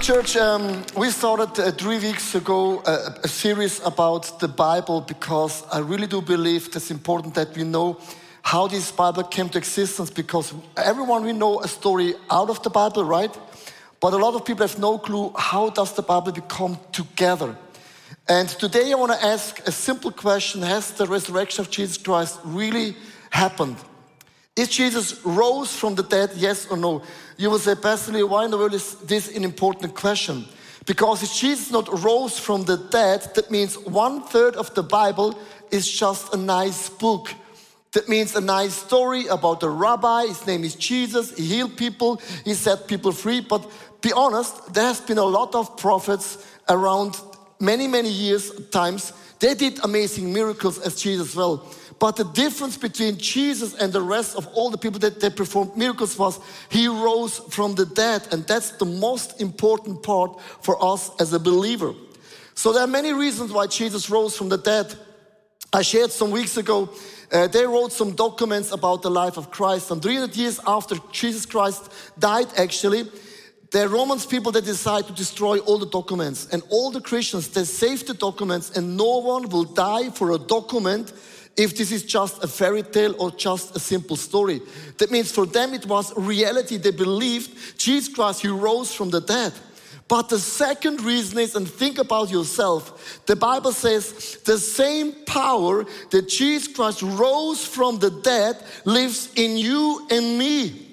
church, 0.00 0.34
um, 0.36 0.82
we 0.96 1.10
started 1.10 1.60
uh, 1.60 1.70
three 1.72 1.98
weeks 1.98 2.34
ago 2.34 2.78
uh, 2.86 3.10
a 3.22 3.28
series 3.28 3.84
about 3.84 4.40
the 4.40 4.48
Bible 4.48 5.02
because 5.02 5.62
I 5.70 5.80
really 5.80 6.06
do 6.06 6.22
believe 6.22 6.74
it's 6.74 6.90
important 6.90 7.34
that 7.34 7.54
we 7.54 7.64
know 7.64 7.98
how 8.40 8.66
this 8.66 8.90
Bible 8.90 9.24
came 9.24 9.50
to 9.50 9.58
existence 9.58 10.08
because 10.08 10.54
everyone 10.78 11.22
we 11.22 11.34
know 11.34 11.60
a 11.60 11.68
story 11.68 12.14
out 12.30 12.48
of 12.48 12.62
the 12.62 12.70
Bible, 12.70 13.04
right? 13.04 13.36
But 14.00 14.14
a 14.14 14.16
lot 14.16 14.34
of 14.34 14.46
people 14.46 14.66
have 14.66 14.78
no 14.78 14.96
clue 14.96 15.34
how 15.36 15.68
does 15.68 15.92
the 15.92 16.02
Bible 16.02 16.32
become 16.32 16.78
together. 16.92 17.54
And 18.26 18.48
today 18.48 18.92
I 18.92 18.94
want 18.94 19.12
to 19.12 19.22
ask 19.22 19.60
a 19.68 19.72
simple 19.72 20.12
question 20.12 20.62
Has 20.62 20.92
the 20.92 21.06
resurrection 21.06 21.60
of 21.60 21.70
Jesus 21.70 21.98
Christ 21.98 22.38
really 22.44 22.96
happened? 23.28 23.76
Is 24.60 24.68
Jesus 24.68 25.24
rose 25.24 25.74
from 25.74 25.94
the 25.94 26.02
dead, 26.02 26.32
yes 26.36 26.66
or 26.70 26.76
no? 26.76 27.02
You 27.38 27.48
will 27.48 27.58
say, 27.58 27.74
personally, 27.74 28.22
why 28.22 28.44
in 28.44 28.50
the 28.50 28.58
world 28.58 28.74
is 28.74 28.94
this 28.96 29.34
an 29.34 29.42
important 29.42 29.94
question? 29.94 30.44
Because 30.84 31.22
if 31.22 31.32
Jesus 31.32 31.70
not 31.70 31.88
rose 32.04 32.38
from 32.38 32.64
the 32.64 32.76
dead, 32.76 33.22
that 33.36 33.50
means 33.50 33.78
one 33.78 34.20
third 34.20 34.56
of 34.56 34.74
the 34.74 34.82
Bible 34.82 35.38
is 35.70 35.90
just 35.90 36.34
a 36.34 36.36
nice 36.36 36.90
book. 36.90 37.32
That 37.92 38.06
means 38.06 38.36
a 38.36 38.40
nice 38.42 38.74
story 38.74 39.28
about 39.28 39.62
a 39.62 39.68
rabbi. 39.70 40.26
His 40.26 40.46
name 40.46 40.62
is 40.64 40.74
Jesus. 40.74 41.34
He 41.34 41.46
healed 41.46 41.78
people. 41.78 42.20
He 42.44 42.52
set 42.52 42.86
people 42.86 43.12
free. 43.12 43.40
But 43.40 43.66
be 44.02 44.12
honest, 44.12 44.74
there 44.74 44.84
has 44.84 45.00
been 45.00 45.16
a 45.16 45.24
lot 45.24 45.54
of 45.54 45.78
prophets 45.78 46.36
around 46.68 47.18
many, 47.60 47.86
many 47.86 48.10
years, 48.10 48.50
times. 48.70 49.12
They 49.38 49.54
did 49.54 49.82
amazing 49.84 50.32
miracles 50.32 50.78
as 50.78 51.00
Jesus 51.00 51.34
well. 51.34 51.66
But 51.98 52.16
the 52.16 52.24
difference 52.24 52.78
between 52.78 53.18
Jesus 53.18 53.74
and 53.74 53.92
the 53.92 54.00
rest 54.00 54.34
of 54.34 54.46
all 54.48 54.70
the 54.70 54.78
people 54.78 54.98
that, 55.00 55.20
that 55.20 55.36
performed 55.36 55.76
miracles 55.76 56.18
was 56.18 56.40
he 56.70 56.88
rose 56.88 57.38
from 57.50 57.74
the 57.74 57.84
dead. 57.84 58.26
And 58.32 58.46
that's 58.46 58.72
the 58.72 58.86
most 58.86 59.40
important 59.40 60.02
part 60.02 60.40
for 60.62 60.82
us 60.82 61.10
as 61.20 61.34
a 61.34 61.38
believer. 61.38 61.94
So 62.54 62.72
there 62.72 62.82
are 62.82 62.86
many 62.86 63.12
reasons 63.12 63.52
why 63.52 63.66
Jesus 63.66 64.08
rose 64.08 64.36
from 64.36 64.48
the 64.48 64.58
dead. 64.58 64.94
I 65.72 65.82
shared 65.82 66.10
some 66.10 66.30
weeks 66.30 66.56
ago, 66.56 66.88
uh, 67.30 67.46
they 67.46 67.64
wrote 67.64 67.92
some 67.92 68.16
documents 68.16 68.72
about 68.72 69.02
the 69.02 69.10
life 69.10 69.36
of 69.36 69.50
Christ. 69.50 69.90
And 69.90 70.02
300 70.02 70.34
years 70.36 70.58
after 70.66 70.96
Jesus 71.12 71.46
Christ 71.46 71.92
died, 72.18 72.48
actually, 72.56 73.04
the 73.70 73.88
Romans 73.88 74.26
people 74.26 74.50
they 74.50 74.60
decide 74.60 75.06
to 75.06 75.12
destroy 75.12 75.58
all 75.60 75.78
the 75.78 75.86
documents 75.86 76.48
and 76.50 76.62
all 76.70 76.90
the 76.90 77.00
Christians 77.00 77.48
they 77.48 77.64
save 77.64 78.06
the 78.06 78.14
documents 78.14 78.70
and 78.76 78.96
no 78.96 79.18
one 79.18 79.48
will 79.48 79.64
die 79.64 80.10
for 80.10 80.32
a 80.32 80.38
document 80.38 81.12
if 81.56 81.76
this 81.76 81.92
is 81.92 82.02
just 82.02 82.42
a 82.42 82.48
fairy 82.48 82.82
tale 82.82 83.14
or 83.18 83.30
just 83.30 83.76
a 83.76 83.78
simple 83.78 84.16
story. 84.16 84.60
That 84.98 85.10
means 85.10 85.30
for 85.30 85.46
them 85.46 85.74
it 85.74 85.86
was 85.86 86.16
reality. 86.16 86.78
They 86.78 86.90
believed 86.90 87.78
Jesus 87.78 88.12
Christ, 88.12 88.42
He 88.42 88.48
rose 88.48 88.94
from 88.94 89.10
the 89.10 89.20
dead. 89.20 89.52
But 90.08 90.28
the 90.28 90.40
second 90.40 91.02
reason 91.02 91.38
is, 91.38 91.54
and 91.54 91.70
think 91.70 91.98
about 91.98 92.30
yourself, 92.30 93.24
the 93.26 93.36
Bible 93.36 93.70
says 93.70 94.38
the 94.44 94.58
same 94.58 95.12
power 95.24 95.84
that 96.10 96.28
Jesus 96.28 96.66
Christ 96.74 97.02
rose 97.02 97.64
from 97.64 98.00
the 98.00 98.10
dead 98.10 98.56
lives 98.84 99.30
in 99.36 99.56
you 99.56 100.08
and 100.10 100.36
me. 100.36 100.89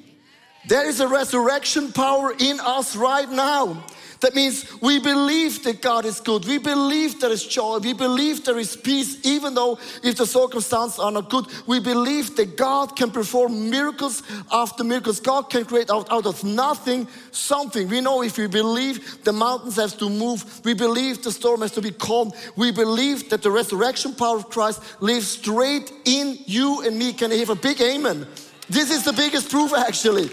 There 0.68 0.88
is 0.88 1.00
a 1.00 1.08
resurrection 1.08 1.94
power 1.94 2.34
in 2.38 2.60
us 2.60 2.96
right 2.96 3.30
now. 3.30 3.86
That 4.20 4.34
means 4.34 4.66
we 4.82 5.00
believe 5.00 5.64
that 5.64 5.82
God 5.82 6.04
is 6.04 6.20
good. 6.20 6.46
We 6.46 6.58
believe 6.58 7.20
there 7.20 7.32
is 7.32 7.46
joy. 7.46 7.78
We 7.78 7.94
believe 7.94 8.44
there 8.44 8.58
is 8.58 8.76
peace, 8.76 9.24
even 9.24 9.54
though 9.54 9.78
if 10.04 10.18
the 10.18 10.26
circumstances 10.26 11.00
are 11.00 11.12
not 11.12 11.30
good. 11.30 11.46
We 11.68 11.80
believe 11.80 12.36
that 12.38 12.58
God 12.58 12.96
can 12.96 13.12
perform 13.12 13.70
miracles 13.70 14.24
after 14.52 14.84
miracles. 14.84 15.20
God 15.20 15.50
can 15.52 15.66
create 15.66 15.92
out, 15.92 16.12
out 16.12 16.26
of 16.26 16.44
nothing 16.44 17.08
something. 17.32 17.88
We 17.88 18.02
know 18.02 18.24
if 18.24 18.38
we 18.38 18.48
believe 18.48 19.24
the 19.24 19.34
mountains 19.34 19.76
have 19.76 19.98
to 20.00 20.10
move, 20.10 20.62
we 20.66 20.74
believe 20.74 21.22
the 21.22 21.32
storm 21.32 21.62
has 21.62 21.72
to 21.74 21.82
be 21.82 21.92
calm. 21.92 22.32
We 22.56 22.72
believe 22.72 23.30
that 23.30 23.44
the 23.44 23.52
resurrection 23.52 24.16
power 24.16 24.38
of 24.38 24.50
Christ 24.50 24.82
lives 25.00 25.28
straight 25.28 25.92
in 26.06 26.40
you 26.46 26.82
and 26.82 26.98
me. 26.98 27.14
Can 27.14 27.32
I 27.32 27.36
have 27.36 27.52
a 27.52 27.56
big 27.56 27.80
amen? 27.82 28.28
This 28.68 28.92
is 28.92 29.04
the 29.04 29.14
biggest 29.14 29.50
proof, 29.50 29.74
actually. 29.74 30.30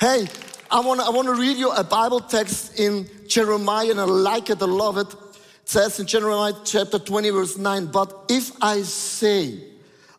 Hey, 0.00 0.28
I 0.70 0.78
want 0.78 1.00
to 1.00 1.06
I 1.06 1.10
wanna 1.10 1.34
read 1.34 1.56
you 1.56 1.72
a 1.72 1.82
Bible 1.82 2.20
text 2.20 2.78
in 2.78 3.10
Jeremiah, 3.26 3.90
and 3.90 4.00
I 4.00 4.04
like 4.04 4.48
it, 4.48 4.62
I 4.62 4.66
love 4.66 4.96
it. 4.96 5.12
It 5.12 5.40
says 5.64 5.98
in 5.98 6.06
Jeremiah 6.06 6.52
chapter 6.64 7.00
20, 7.00 7.30
verse 7.30 7.58
9, 7.58 7.86
But 7.86 8.26
if 8.28 8.52
I 8.62 8.82
say, 8.82 9.58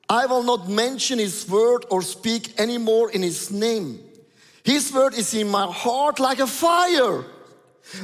I 0.09 0.25
will 0.25 0.43
not 0.43 0.67
mention 0.67 1.17
his 1.17 1.47
word 1.47 1.85
or 1.89 2.01
speak 2.01 2.59
anymore 2.59 3.09
in 3.11 3.21
his 3.21 3.51
name, 3.51 4.01
his 4.65 4.91
word 4.91 5.13
is 5.13 5.33
in 5.33 5.47
my 5.47 5.71
heart 5.71 6.19
like 6.19 6.39
a 6.39 6.47
fire. 6.47 7.23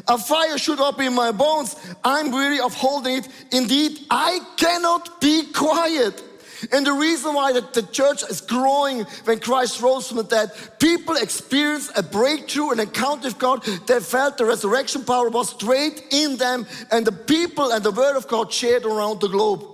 A 0.07 0.17
fire 0.17 0.57
should 0.57 0.79
up 0.79 1.01
in 1.01 1.13
my 1.13 1.33
bones. 1.33 1.75
I'm 2.05 2.31
weary 2.31 2.61
of 2.61 2.73
holding 2.73 3.17
it. 3.17 3.27
Indeed, 3.51 3.99
I 4.09 4.39
cannot 4.55 5.19
be 5.19 5.51
quiet. 5.51 6.23
And 6.71 6.85
the 6.85 6.93
reason 6.93 7.33
why 7.33 7.53
the, 7.53 7.61
the 7.61 7.83
church 7.83 8.23
is 8.23 8.41
growing 8.41 9.03
when 9.25 9.39
Christ 9.39 9.81
rose 9.81 10.07
from 10.07 10.17
the 10.17 10.23
dead, 10.23 10.51
people 10.79 11.15
experienced 11.15 11.91
a 11.97 12.03
breakthrough, 12.03 12.71
an 12.71 12.79
encounter 12.79 13.27
with 13.27 13.37
God. 13.37 13.63
They 13.87 13.99
felt 13.99 14.37
the 14.37 14.45
resurrection 14.45 15.03
power 15.03 15.29
was 15.29 15.49
straight 15.49 16.03
in 16.11 16.37
them, 16.37 16.65
and 16.91 17.05
the 17.05 17.11
people 17.11 17.71
and 17.71 17.83
the 17.83 17.91
word 17.91 18.15
of 18.15 18.27
God 18.27 18.51
shared 18.51 18.85
around 18.85 19.21
the 19.21 19.27
globe. 19.27 19.65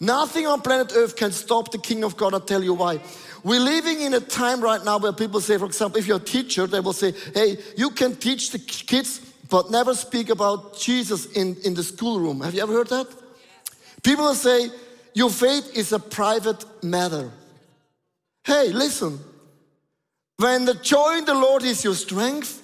Nothing 0.00 0.46
on 0.46 0.60
planet 0.60 0.92
Earth 0.94 1.16
can 1.16 1.32
stop 1.32 1.72
the 1.72 1.78
King 1.78 2.04
of 2.04 2.16
God. 2.16 2.32
I'll 2.32 2.40
tell 2.40 2.62
you 2.62 2.74
why. 2.74 3.00
We're 3.42 3.60
living 3.60 4.00
in 4.00 4.14
a 4.14 4.20
time 4.20 4.60
right 4.60 4.84
now 4.84 4.98
where 4.98 5.12
people 5.12 5.40
say, 5.40 5.58
for 5.58 5.66
example, 5.66 5.98
if 5.98 6.06
you're 6.06 6.18
a 6.18 6.20
teacher, 6.20 6.66
they 6.66 6.80
will 6.80 6.92
say, 6.92 7.12
hey, 7.34 7.58
you 7.76 7.90
can 7.90 8.14
teach 8.16 8.50
the 8.50 8.58
kids, 8.58 9.20
but 9.48 9.70
never 9.70 9.94
speak 9.94 10.30
about 10.30 10.78
Jesus 10.78 11.26
in, 11.32 11.56
in 11.64 11.74
the 11.74 11.82
schoolroom. 11.82 12.40
Have 12.40 12.54
you 12.54 12.62
ever 12.62 12.72
heard 12.72 12.88
that? 12.88 13.08
People 14.02 14.26
will 14.26 14.34
say, 14.34 14.68
your 15.14 15.30
faith 15.30 15.76
is 15.76 15.92
a 15.92 15.98
private 15.98 16.64
matter. 16.82 17.30
Hey, 18.44 18.72
listen. 18.72 19.18
When 20.38 20.64
the 20.64 20.74
joy 20.74 21.18
in 21.18 21.24
the 21.24 21.34
Lord 21.34 21.64
is 21.64 21.82
your 21.82 21.94
strength, 21.94 22.62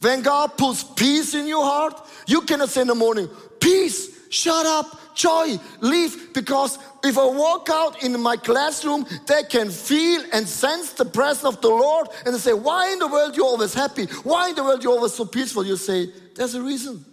when 0.00 0.22
God 0.22 0.58
puts 0.58 0.84
peace 0.84 1.34
in 1.34 1.46
your 1.46 1.64
heart, 1.64 2.00
you 2.26 2.42
cannot 2.42 2.68
say 2.68 2.82
in 2.82 2.88
the 2.88 2.94
morning, 2.94 3.28
peace, 3.60 4.28
shut 4.28 4.66
up, 4.66 5.14
joy, 5.14 5.58
leave. 5.80 6.34
Because 6.34 6.78
if 7.04 7.16
I 7.16 7.24
walk 7.24 7.68
out 7.70 8.02
in 8.02 8.20
my 8.20 8.36
classroom, 8.36 9.06
they 9.26 9.44
can 9.44 9.70
feel 9.70 10.22
and 10.32 10.46
sense 10.46 10.92
the 10.92 11.04
presence 11.04 11.54
of 11.54 11.60
the 11.62 11.68
Lord 11.68 12.08
and 12.26 12.34
they 12.34 12.38
say, 12.38 12.52
Why 12.52 12.92
in 12.92 12.98
the 12.98 13.08
world 13.08 13.36
you're 13.36 13.46
always 13.46 13.74
happy? 13.74 14.06
Why 14.24 14.50
in 14.50 14.54
the 14.54 14.64
world 14.64 14.82
you're 14.82 14.92
always 14.92 15.14
so 15.14 15.24
peaceful? 15.24 15.64
You 15.64 15.76
say, 15.76 16.10
There's 16.34 16.54
a 16.54 16.62
reason. 16.62 17.04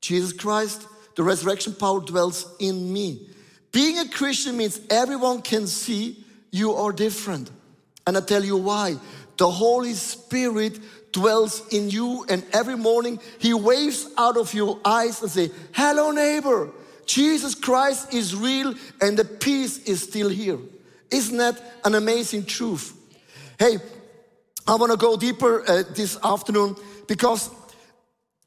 Jesus 0.00 0.32
Christ, 0.32 0.86
the 1.16 1.22
resurrection 1.22 1.74
power 1.74 2.00
dwells 2.00 2.54
in 2.60 2.92
me. 2.92 3.30
Being 3.76 3.98
a 3.98 4.08
Christian 4.08 4.56
means 4.56 4.80
everyone 4.88 5.42
can 5.42 5.66
see 5.66 6.24
you 6.50 6.72
are 6.72 6.92
different. 6.92 7.50
And 8.06 8.16
I 8.16 8.22
tell 8.22 8.42
you 8.42 8.56
why. 8.56 8.96
The 9.36 9.50
Holy 9.50 9.92
Spirit 9.92 10.78
dwells 11.12 11.62
in 11.70 11.90
you 11.90 12.24
and 12.30 12.42
every 12.54 12.78
morning 12.78 13.20
he 13.38 13.52
waves 13.52 14.06
out 14.16 14.38
of 14.38 14.54
your 14.54 14.80
eyes 14.82 15.20
and 15.20 15.30
say, 15.30 15.50
"Hello 15.72 16.10
neighbor. 16.10 16.70
Jesus 17.04 17.54
Christ 17.54 18.14
is 18.14 18.34
real 18.34 18.72
and 19.02 19.18
the 19.18 19.26
peace 19.26 19.76
is 19.84 20.02
still 20.02 20.30
here." 20.30 20.58
Isn't 21.10 21.36
that 21.36 21.60
an 21.84 21.94
amazing 21.94 22.46
truth? 22.46 22.94
Hey, 23.58 23.76
I 24.66 24.76
want 24.76 24.90
to 24.90 24.96
go 24.96 25.18
deeper 25.18 25.62
uh, 25.68 25.82
this 25.94 26.16
afternoon 26.24 26.76
because 27.06 27.50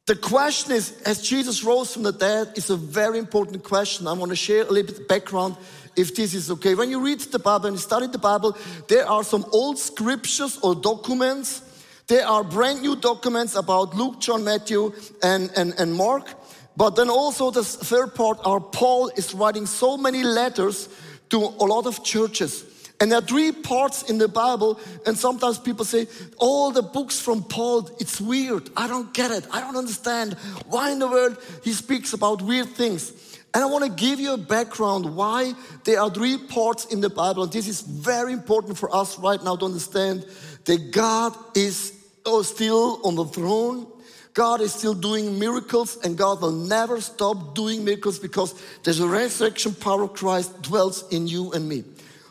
the 0.09 0.15
question 0.15 0.71
is, 0.71 0.99
as 1.03 1.21
Jesus 1.21 1.63
rose 1.63 1.93
from 1.93 2.01
the 2.01 2.11
dead, 2.11 2.53
is 2.55 2.71
a 2.71 2.75
very 2.75 3.19
important 3.19 3.63
question. 3.63 4.07
I 4.07 4.13
want 4.13 4.31
to 4.31 4.35
share 4.35 4.63
a 4.63 4.71
little 4.71 4.91
bit 4.91 5.07
background 5.07 5.55
if 5.95 6.15
this 6.15 6.33
is 6.33 6.49
okay. 6.49 6.73
When 6.73 6.89
you 6.89 6.99
read 6.99 7.19
the 7.19 7.37
Bible 7.37 7.67
and 7.67 7.79
study 7.79 8.07
the 8.07 8.17
Bible, 8.17 8.57
there 8.87 9.07
are 9.07 9.23
some 9.23 9.45
old 9.51 9.77
scriptures 9.77 10.57
or 10.63 10.73
documents. 10.73 11.61
There 12.07 12.25
are 12.25 12.43
brand 12.43 12.81
new 12.81 12.95
documents 12.95 13.53
about 13.53 13.95
Luke, 13.95 14.19
John, 14.19 14.43
Matthew, 14.43 14.93
and, 15.21 15.51
and, 15.55 15.75
and 15.77 15.93
Mark. 15.93 16.33
But 16.75 16.95
then 16.95 17.11
also 17.11 17.51
the 17.51 17.63
third 17.63 18.15
part, 18.15 18.39
our 18.45 18.59
Paul 18.59 19.11
is 19.15 19.35
writing 19.35 19.67
so 19.67 19.95
many 19.95 20.23
letters 20.23 20.89
to 21.29 21.37
a 21.37 21.65
lot 21.65 21.85
of 21.85 22.03
churches. 22.03 22.65
And 23.01 23.11
there 23.11 23.19
are 23.19 23.25
three 23.25 23.53
parts 23.53 24.09
in 24.09 24.17
the 24.17 24.27
Bible, 24.27 24.77
and 25.05 25.17
sometimes 25.17 25.57
people 25.57 25.85
say, 25.85 26.07
all 26.37 26.71
the 26.71 26.81
books 26.81 27.19
from 27.19 27.43
Paul, 27.43 27.89
it's 27.99 28.19
weird. 28.19 28.69
I 28.75 28.87
don't 28.87 29.13
get 29.13 29.31
it. 29.31 29.47
I 29.51 29.61
don't 29.61 29.77
understand. 29.77 30.33
Why 30.67 30.91
in 30.91 30.99
the 30.99 31.07
world 31.07 31.37
he 31.63 31.71
speaks 31.71 32.11
about 32.11 32.41
weird 32.41 32.67
things? 32.67 33.13
And 33.53 33.63
I 33.63 33.67
want 33.67 33.85
to 33.85 33.91
give 33.91 34.19
you 34.19 34.33
a 34.33 34.37
background 34.37 35.15
why 35.15 35.53
there 35.85 36.01
are 36.01 36.09
three 36.09 36.37
parts 36.37 36.85
in 36.85 36.99
the 36.99 37.09
Bible. 37.09 37.43
And 37.43 37.51
this 37.51 37.67
is 37.67 37.81
very 37.81 38.33
important 38.33 38.77
for 38.77 38.93
us 38.93 39.17
right 39.17 39.41
now 39.43 39.55
to 39.55 39.65
understand 39.65 40.25
that 40.65 40.91
God 40.91 41.35
is 41.55 41.93
oh, 42.25 42.41
still 42.41 42.99
on 43.03 43.15
the 43.15 43.25
throne. 43.25 43.87
God 44.33 44.61
is 44.61 44.73
still 44.73 44.93
doing 44.93 45.39
miracles, 45.39 45.97
and 46.03 46.17
God 46.17 46.41
will 46.41 46.51
never 46.51 47.01
stop 47.01 47.55
doing 47.55 47.83
miracles 47.83 48.19
because 48.19 48.53
there's 48.83 48.99
a 48.99 49.07
resurrection 49.07 49.73
power 49.73 50.03
of 50.03 50.13
Christ 50.13 50.61
dwells 50.61 51.11
in 51.11 51.27
you 51.27 51.51
and 51.53 51.67
me. 51.67 51.83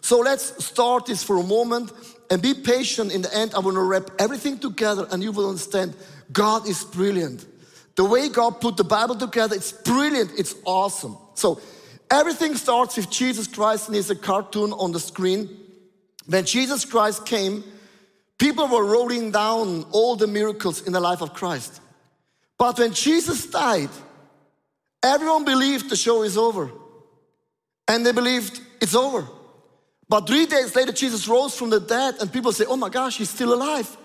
So 0.08 0.20
let's 0.20 0.64
start 0.64 1.04
this 1.04 1.22
for 1.22 1.36
a 1.36 1.42
moment 1.42 1.92
and 2.30 2.40
be 2.40 2.54
patient. 2.54 3.12
In 3.12 3.20
the 3.20 3.36
end, 3.36 3.52
I 3.54 3.58
want 3.58 3.74
to 3.74 3.82
wrap 3.82 4.08
everything 4.18 4.58
together 4.58 5.06
and 5.10 5.22
you 5.22 5.32
will 5.32 5.50
understand 5.50 5.94
God 6.32 6.66
is 6.66 6.82
brilliant. 6.82 7.44
The 7.94 8.06
way 8.06 8.30
God 8.30 8.58
put 8.58 8.78
the 8.78 8.84
Bible 8.84 9.16
together, 9.16 9.54
it's 9.54 9.70
brilliant, 9.70 10.30
it's 10.38 10.54
awesome. 10.64 11.18
So 11.34 11.60
everything 12.10 12.54
starts 12.54 12.96
with 12.96 13.10
Jesus 13.10 13.46
Christ 13.46 13.88
and 13.88 13.96
he's 13.96 14.08
a 14.08 14.16
cartoon 14.16 14.72
on 14.72 14.92
the 14.92 14.98
screen. 14.98 15.46
When 16.24 16.46
Jesus 16.46 16.86
Christ 16.86 17.26
came, 17.26 17.62
people 18.38 18.66
were 18.66 18.86
rolling 18.86 19.30
down 19.30 19.84
all 19.90 20.16
the 20.16 20.26
miracles 20.26 20.86
in 20.86 20.94
the 20.94 21.00
life 21.00 21.20
of 21.20 21.34
Christ. 21.34 21.82
But 22.56 22.78
when 22.78 22.94
Jesus 22.94 23.44
died, 23.44 23.90
everyone 25.02 25.44
believed 25.44 25.90
the 25.90 25.96
show 25.96 26.22
is 26.22 26.38
over. 26.38 26.70
And 27.86 28.06
they 28.06 28.12
believed 28.12 28.58
it's 28.80 28.94
over. 28.94 29.28
But 30.08 30.26
three 30.26 30.46
days 30.46 30.74
later, 30.74 30.92
Jesus 30.92 31.28
rose 31.28 31.54
from 31.54 31.70
the 31.70 31.80
dead, 31.80 32.16
and 32.20 32.32
people 32.32 32.52
say, 32.52 32.64
Oh 32.66 32.76
my 32.76 32.88
gosh, 32.88 33.18
he's 33.18 33.30
still 33.30 33.52
alive. 33.52 33.96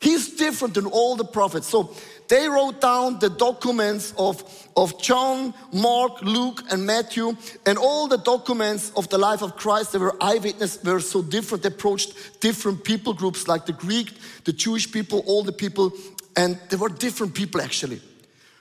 He's 0.00 0.36
different 0.36 0.74
than 0.74 0.86
all 0.86 1.16
the 1.16 1.24
prophets. 1.24 1.66
So 1.66 1.92
they 2.28 2.48
wrote 2.48 2.80
down 2.80 3.18
the 3.18 3.30
documents 3.30 4.14
of, 4.16 4.44
of 4.76 5.00
John, 5.02 5.52
Mark, 5.72 6.22
Luke, 6.22 6.62
and 6.70 6.86
Matthew, 6.86 7.36
and 7.66 7.76
all 7.76 8.06
the 8.06 8.18
documents 8.18 8.92
of 8.96 9.08
the 9.08 9.18
life 9.18 9.42
of 9.42 9.56
Christ. 9.56 9.92
They 9.92 9.98
were 9.98 10.14
eyewitness 10.20 10.82
were 10.84 11.00
so 11.00 11.20
different. 11.20 11.64
They 11.64 11.70
approached 11.70 12.40
different 12.40 12.84
people 12.84 13.12
groups 13.12 13.48
like 13.48 13.66
the 13.66 13.72
Greek, 13.72 14.12
the 14.44 14.52
Jewish 14.52 14.92
people, 14.92 15.24
all 15.26 15.42
the 15.42 15.52
people, 15.52 15.92
and 16.36 16.56
they 16.68 16.76
were 16.76 16.90
different 16.90 17.34
people 17.34 17.60
actually. 17.60 18.00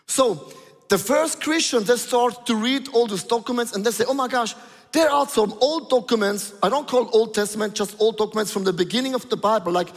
So 0.08 0.52
the 0.90 0.98
first 0.98 1.42
Christians, 1.42 1.88
they 1.88 1.98
start 1.98 2.48
to 2.48 2.56
read 2.56 2.88
all 2.94 3.06
those 3.06 3.24
documents 3.24 3.76
and 3.76 3.86
they 3.86 3.92
say, 3.92 4.06
oh 4.08 4.14
my 4.14 4.28
gosh, 4.28 4.56
there 4.92 5.10
are 5.10 5.28
some 5.28 5.54
old 5.60 5.90
documents, 5.90 6.54
I 6.64 6.70
don't 6.70 6.88
call 6.88 7.10
Old 7.14 7.34
Testament, 7.34 7.76
just 7.76 8.00
old 8.00 8.18
documents 8.18 8.52
from 8.52 8.64
the 8.64 8.74
beginning 8.74 9.14
of 9.14 9.30
the 9.30 9.38
Bible, 9.38 9.72
like 9.72 9.90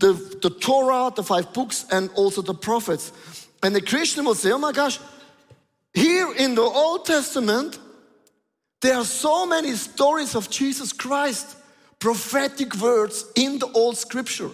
the, 0.00 0.12
the 0.42 0.50
Torah, 0.50 1.12
the 1.14 1.22
five 1.22 1.52
books, 1.52 1.86
and 1.90 2.10
also 2.14 2.42
the 2.42 2.54
prophets. 2.54 3.12
And 3.62 3.74
the 3.74 3.80
Christian 3.80 4.24
will 4.24 4.34
say, 4.34 4.52
oh 4.52 4.58
my 4.58 4.72
gosh, 4.72 4.98
here 5.94 6.32
in 6.34 6.54
the 6.54 6.62
Old 6.62 7.06
Testament, 7.06 7.78
there 8.82 8.96
are 8.96 9.04
so 9.04 9.46
many 9.46 9.72
stories 9.72 10.34
of 10.34 10.50
Jesus 10.50 10.92
Christ, 10.92 11.56
prophetic 11.98 12.76
words 12.76 13.24
in 13.34 13.58
the 13.58 13.68
old 13.68 13.96
scripture. 13.96 14.50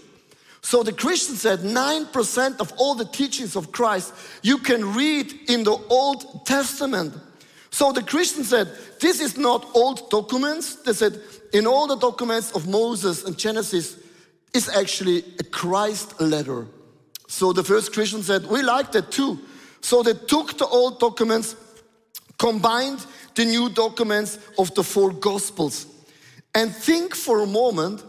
So 0.63 0.83
the 0.83 0.93
Christian 0.93 1.37
said 1.37 1.61
9% 1.61 2.61
of 2.61 2.73
all 2.77 2.95
the 2.95 3.07
teachings 3.07 3.57
of 3.57 3.73
Christ 3.73 4.13
you 4.43 4.59
can 4.59 4.95
read 4.95 5.35
in 5.49 5.65
the 5.65 5.77
Old 5.89 6.47
Testament. 6.47 7.15
So 7.71 7.93
the 7.93 8.03
Christian 8.03 8.45
said, 8.45 8.69
This 9.01 9.21
is 9.21 9.37
not 9.37 9.69
old 9.75 10.11
documents. 10.11 10.77
They 10.77 10.93
said, 10.93 11.21
In 11.53 11.67
all 11.67 11.87
the 11.87 11.97
documents 11.97 12.53
of 12.53 12.69
Moses 12.69 13.25
and 13.25 13.39
Genesis, 13.39 13.97
is 14.53 14.69
actually 14.69 15.25
a 15.39 15.45
Christ 15.45 16.21
letter. 16.21 16.67
So 17.29 17.53
the 17.53 17.63
first 17.63 17.93
Christian 17.93 18.23
said, 18.23 18.47
We 18.47 18.63
like 18.63 18.93
that 18.93 19.11
too. 19.13 19.39
So 19.81 20.03
they 20.03 20.15
took 20.15 20.59
the 20.59 20.67
old 20.67 20.99
documents, 20.99 21.55
combined 22.39 23.07
the 23.35 23.45
new 23.45 23.71
documents 23.71 24.39
of 24.59 24.75
the 24.75 24.83
four 24.83 25.13
Gospels. 25.13 25.87
And 26.55 26.75
think 26.75 27.15
for 27.15 27.41
a 27.41 27.47
moment 27.47 28.05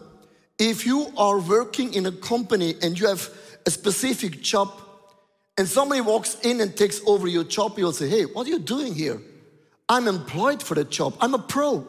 if 0.58 0.84
you 0.84 1.12
are 1.16 1.38
working 1.38 1.94
in 1.94 2.06
a 2.06 2.12
company 2.12 2.74
and 2.82 2.98
you 2.98 3.06
have 3.08 3.28
a 3.66 3.70
specific 3.70 4.42
job, 4.42 4.72
and 5.56 5.68
somebody 5.68 6.00
walks 6.00 6.36
in 6.42 6.60
and 6.60 6.76
takes 6.76 7.00
over 7.06 7.28
your 7.28 7.44
job, 7.44 7.78
you'll 7.78 7.92
say, 7.92 8.08
Hey, 8.08 8.24
what 8.24 8.46
are 8.46 8.50
you 8.50 8.58
doing 8.58 8.94
here? 8.94 9.20
I'm 9.92 10.08
employed 10.08 10.62
for 10.62 10.74
the 10.74 10.84
job. 10.84 11.18
I'm 11.20 11.34
a 11.34 11.38
pro. 11.38 11.86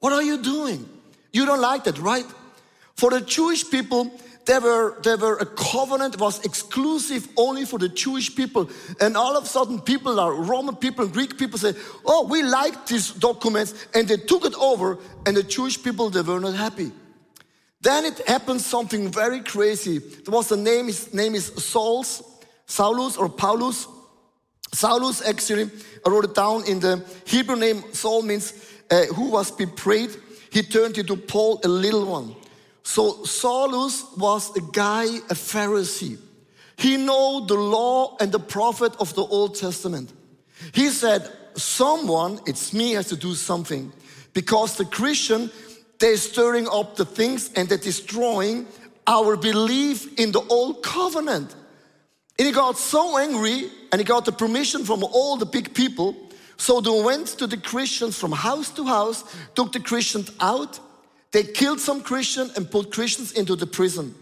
What 0.00 0.14
are 0.14 0.22
you 0.22 0.42
doing? 0.42 0.88
You 1.30 1.44
don't 1.44 1.60
like 1.60 1.84
that, 1.84 1.98
right? 1.98 2.24
For 2.96 3.10
the 3.10 3.20
Jewish 3.20 3.70
people, 3.70 4.10
there 4.46 4.62
were, 4.62 4.98
there 5.02 5.18
were 5.18 5.36
a 5.36 5.44
covenant 5.44 6.18
was 6.18 6.42
exclusive 6.46 7.28
only 7.36 7.66
for 7.66 7.78
the 7.78 7.90
Jewish 7.90 8.34
people. 8.34 8.70
And 8.98 9.14
all 9.14 9.36
of 9.36 9.44
a 9.44 9.46
sudden, 9.46 9.78
people 9.78 10.18
are 10.20 10.32
Roman 10.32 10.76
people 10.76 11.04
and 11.04 11.12
Greek 11.12 11.36
people 11.36 11.58
say, 11.58 11.74
Oh, 12.06 12.26
we 12.26 12.42
like 12.42 12.86
these 12.86 13.10
documents. 13.10 13.74
And 13.94 14.08
they 14.08 14.16
took 14.16 14.46
it 14.46 14.54
over, 14.54 14.98
and 15.26 15.36
the 15.36 15.42
Jewish 15.42 15.82
people, 15.82 16.08
they 16.08 16.22
were 16.22 16.40
not 16.40 16.54
happy. 16.54 16.92
Then 17.82 18.06
it 18.06 18.26
happened 18.26 18.62
something 18.62 19.12
very 19.12 19.40
crazy. 19.40 19.98
There 19.98 20.32
was 20.32 20.50
a 20.50 20.56
name, 20.56 20.86
his 20.86 21.12
name 21.12 21.34
is 21.34 21.52
Saul's, 21.58 22.22
Saulus 22.66 23.18
or 23.18 23.28
Paulus. 23.28 23.86
Saulus 24.74 25.24
actually, 25.26 25.70
wrote 26.06 26.24
it 26.24 26.34
down 26.34 26.64
in 26.66 26.80
the 26.80 27.04
Hebrew 27.24 27.56
name, 27.56 27.84
Saul 27.92 28.22
means 28.22 28.52
uh, 28.90 29.04
who 29.06 29.30
was 29.30 29.50
betrayed. 29.50 30.10
He 30.50 30.62
turned 30.62 30.98
into 30.98 31.16
Paul, 31.16 31.60
a 31.64 31.68
little 31.68 32.06
one. 32.06 32.34
So 32.82 33.24
Saulus 33.24 34.04
was 34.18 34.54
a 34.56 34.60
guy, 34.72 35.04
a 35.04 35.34
Pharisee. 35.34 36.18
He 36.76 36.96
know 36.96 37.44
the 37.46 37.54
law 37.54 38.16
and 38.20 38.32
the 38.32 38.40
prophet 38.40 38.94
of 38.98 39.14
the 39.14 39.22
Old 39.22 39.54
Testament. 39.54 40.12
He 40.72 40.88
said, 40.90 41.30
someone, 41.54 42.40
it's 42.46 42.72
me, 42.72 42.92
has 42.92 43.08
to 43.08 43.16
do 43.16 43.34
something. 43.34 43.92
Because 44.32 44.76
the 44.76 44.84
Christian, 44.84 45.50
they're 45.98 46.16
stirring 46.16 46.68
up 46.68 46.96
the 46.96 47.04
things 47.04 47.50
and 47.54 47.68
they're 47.68 47.78
destroying 47.78 48.66
our 49.06 49.36
belief 49.36 50.18
in 50.18 50.32
the 50.32 50.40
old 50.40 50.82
covenant. 50.82 51.54
And 52.38 52.46
he 52.46 52.52
got 52.52 52.78
so 52.78 53.18
angry 53.18 53.70
and 53.92 54.00
he 54.00 54.04
got 54.04 54.24
the 54.24 54.32
permission 54.32 54.84
from 54.84 55.04
all 55.04 55.36
the 55.36 55.46
big 55.46 55.74
people. 55.74 56.16
So 56.56 56.80
they 56.80 57.02
went 57.02 57.28
to 57.38 57.46
the 57.46 57.56
Christians 57.56 58.18
from 58.18 58.32
house 58.32 58.70
to 58.70 58.84
house, 58.84 59.24
took 59.54 59.72
the 59.72 59.80
Christians 59.80 60.30
out. 60.40 60.80
They 61.32 61.44
killed 61.44 61.80
some 61.80 62.00
Christian 62.00 62.50
and 62.56 62.70
put 62.70 62.92
Christians 62.92 63.32
into 63.32 63.56
the 63.56 63.66
prison. 63.66 64.14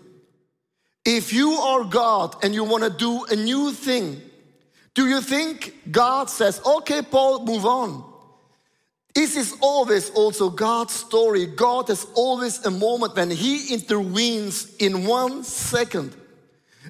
If 1.04 1.32
you 1.32 1.52
are 1.52 1.84
God 1.84 2.36
and 2.44 2.54
you 2.54 2.64
want 2.64 2.84
to 2.84 2.90
do 2.90 3.24
a 3.24 3.36
new 3.36 3.72
thing, 3.72 4.20
do 4.94 5.08
you 5.08 5.20
think 5.20 5.74
God 5.90 6.28
says, 6.28 6.60
okay, 6.64 7.02
Paul, 7.02 7.44
move 7.44 7.64
on? 7.64 8.04
This 9.14 9.36
is 9.36 9.54
always 9.60 10.10
also 10.10 10.48
God's 10.48 10.94
story. 10.94 11.46
God 11.46 11.88
has 11.88 12.06
always 12.14 12.64
a 12.64 12.70
moment 12.70 13.16
when 13.16 13.30
He 13.30 13.72
intervenes 13.72 14.74
in 14.76 15.06
one 15.06 15.44
second. 15.44 16.16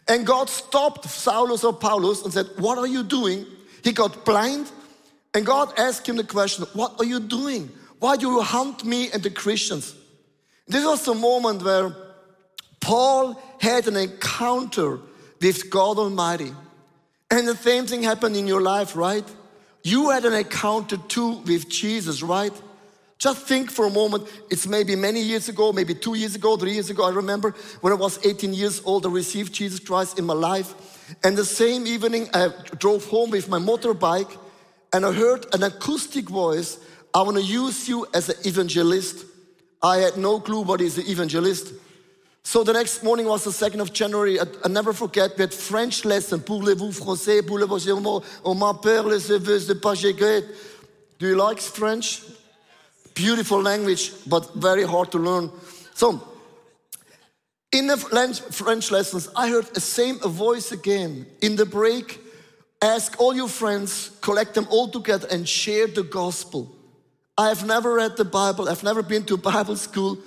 And 0.09 0.27
God 0.27 0.49
stopped 0.49 1.05
Saulus 1.07 1.65
or 1.65 1.73
Paulus 1.73 2.23
and 2.23 2.33
said, 2.33 2.47
What 2.59 2.79
are 2.79 2.87
you 2.87 3.03
doing? 3.03 3.47
He 3.85 3.93
got 3.93 4.25
blind. 4.25 4.71
And 5.35 5.47
God 5.47 5.79
asked 5.79 6.09
him 6.09 6.17
the 6.17 6.25
question, 6.25 6.67
What 6.73 6.97
are 6.99 7.05
you 7.05 7.21
doing? 7.21 7.71
Why 7.99 8.17
do 8.17 8.31
you 8.31 8.41
hunt 8.41 8.85
me 8.85 9.11
and 9.13 9.23
the 9.23 9.31
Christians? 9.31 9.95
This 10.67 10.85
was 10.85 11.05
the 11.05 11.15
moment 11.15 11.63
where 11.63 11.95
Paul 12.81 13.41
had 13.61 13.87
an 13.87 13.97
encounter 13.97 14.99
with 15.41 15.71
God 15.71 15.99
Almighty. 15.99 16.53
And 17.31 17.49
the 17.49 17.57
same 17.57 17.87
thing 17.87 18.03
happened 18.03 18.37
in 18.37 18.47
your 18.47 18.61
life, 18.61 18.97
right? 18.97 19.25
You 19.83 20.11
had 20.11 20.25
an 20.25 20.35
encounter 20.35 20.97
too 20.97 21.43
with 21.47 21.69
Jesus, 21.69 22.23
right? 22.23 22.53
Just 23.23 23.47
think 23.47 23.71
for 23.71 23.87
a 23.87 23.91
moment, 23.91 24.27
it's 24.51 24.67
maybe 24.67 24.97
many 24.97 25.21
years 25.21 25.49
ago, 25.49 25.73
maybe 25.73 25.95
two 25.95 26.15
years 26.15 26.35
ago, 26.35 26.57
three 26.57 26.73
years 26.73 26.91
ago. 26.91 27.05
I 27.05 27.13
remember 27.13 27.55
when 27.81 27.93
I 27.93 27.97
was 27.97 28.19
18 28.27 28.53
years 28.53 28.83
old, 28.85 29.07
I 29.07 29.11
received 29.11 29.53
Jesus 29.53 29.79
Christ 29.79 30.19
in 30.19 30.27
my 30.27 30.35
life. 30.35 30.75
And 31.23 31.39
the 31.39 31.45
same 31.45 31.87
evening, 31.87 32.29
I 32.35 32.53
drove 32.81 33.05
home 33.05 33.31
with 33.31 33.49
my 33.49 33.61
motorbike 33.61 34.37
and 34.93 35.07
I 35.07 35.13
heard 35.13 35.47
an 35.55 35.63
acoustic 35.63 36.29
voice 36.29 36.81
I 37.15 37.23
want 37.23 37.37
to 37.37 37.45
use 37.45 37.89
you 37.89 38.09
as 38.13 38.29
an 38.29 38.35
evangelist. 38.45 39.25
I 39.81 39.99
had 39.99 40.17
no 40.17 40.41
clue 40.41 40.63
what 40.63 40.81
is 40.81 40.99
an 40.99 41.07
evangelist. 41.07 41.75
So 42.43 42.65
the 42.65 42.73
next 42.73 43.05
morning 43.05 43.27
was 43.27 43.45
the 43.45 43.51
2nd 43.51 43.81
of 43.81 43.93
January. 43.93 44.41
I, 44.41 44.47
I 44.65 44.69
never 44.69 44.93
forget, 44.93 45.39
we 45.39 45.43
had 45.43 45.55
French 45.55 46.05
lesson. 46.05 46.41
Parlez-vous 46.41 46.91
français? 46.91 47.41
Parlez-vous 47.41 48.23
on 48.45 48.55
m'appelle, 48.57 49.21
c'est 49.21 49.81
pas 49.81 49.95
Do 49.95 51.29
you 51.29 51.37
like 51.37 51.61
French? 51.61 52.23
Beautiful 53.15 53.61
language, 53.61 54.13
but 54.27 54.55
very 54.55 54.85
hard 54.85 55.13
to 55.13 55.19
learn. 55.19 55.51
So, 55.95 56.27
in 57.73 57.87
the 57.87 57.97
French 57.97 58.91
lessons, 58.91 59.29
I 59.35 59.49
heard 59.49 59.67
the 59.75 59.81
same 59.81 60.19
voice 60.19 60.73
again. 60.73 61.27
In 61.41 61.57
the 61.57 61.65
break, 61.65 62.21
ask 62.83 63.19
all 63.19 63.35
your 63.35 63.49
friends, 63.49 64.11
collect 64.21 64.55
them 64.55 64.67
all 64.71 64.89
together, 64.89 65.27
and 65.31 65.49
share 65.49 65.87
the 65.87 66.03
gospel. 66.03 66.75
I 67.39 67.49
have 67.49 67.67
never 67.67 67.95
read 67.95 68.17
the 68.17 68.27
Bible, 68.27 68.69
I've 68.69 68.85
never 68.85 69.03
been 69.03 69.25
to 69.25 69.37
Bible 69.37 69.77
school. 69.77 70.19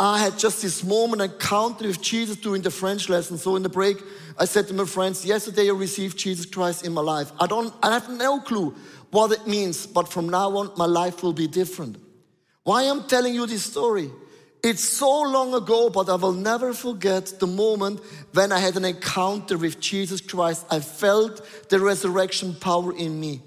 I 0.00 0.18
had 0.18 0.38
just 0.38 0.62
this 0.62 0.82
moment 0.82 1.20
encounter 1.20 1.86
with 1.86 2.00
Jesus 2.00 2.36
during 2.36 2.62
the 2.62 2.70
French 2.70 3.10
lesson. 3.10 3.36
So 3.36 3.54
in 3.56 3.62
the 3.62 3.68
break, 3.68 3.98
I 4.38 4.46
said 4.46 4.66
to 4.68 4.74
my 4.74 4.86
friends, 4.86 5.26
yesterday 5.26 5.68
I 5.68 5.74
received 5.74 6.16
Jesus 6.16 6.46
Christ 6.46 6.86
in 6.86 6.94
my 6.94 7.02
life. 7.02 7.30
I 7.38 7.46
don't, 7.46 7.72
I 7.82 7.92
have 7.92 8.08
no 8.08 8.40
clue 8.40 8.74
what 9.10 9.30
it 9.30 9.46
means, 9.46 9.86
but 9.86 10.08
from 10.08 10.30
now 10.30 10.56
on, 10.56 10.72
my 10.78 10.86
life 10.86 11.22
will 11.22 11.34
be 11.34 11.46
different. 11.46 11.98
Why 12.70 12.84
I'm 12.84 13.02
telling 13.02 13.34
you 13.34 13.46
this 13.46 13.64
story? 13.64 14.12
It's 14.62 14.84
so 14.84 15.22
long 15.22 15.54
ago, 15.54 15.90
but 15.90 16.08
I 16.08 16.14
will 16.14 16.32
never 16.32 16.72
forget 16.72 17.26
the 17.40 17.48
moment 17.48 17.98
when 18.32 18.52
I 18.52 18.60
had 18.60 18.76
an 18.76 18.84
encounter 18.84 19.58
with 19.58 19.80
Jesus 19.80 20.20
Christ. 20.20 20.64
I 20.70 20.78
felt 20.78 21.68
the 21.68 21.80
resurrection 21.80 22.54
power 22.54 22.96
in 22.96 23.18
me. 23.18 23.40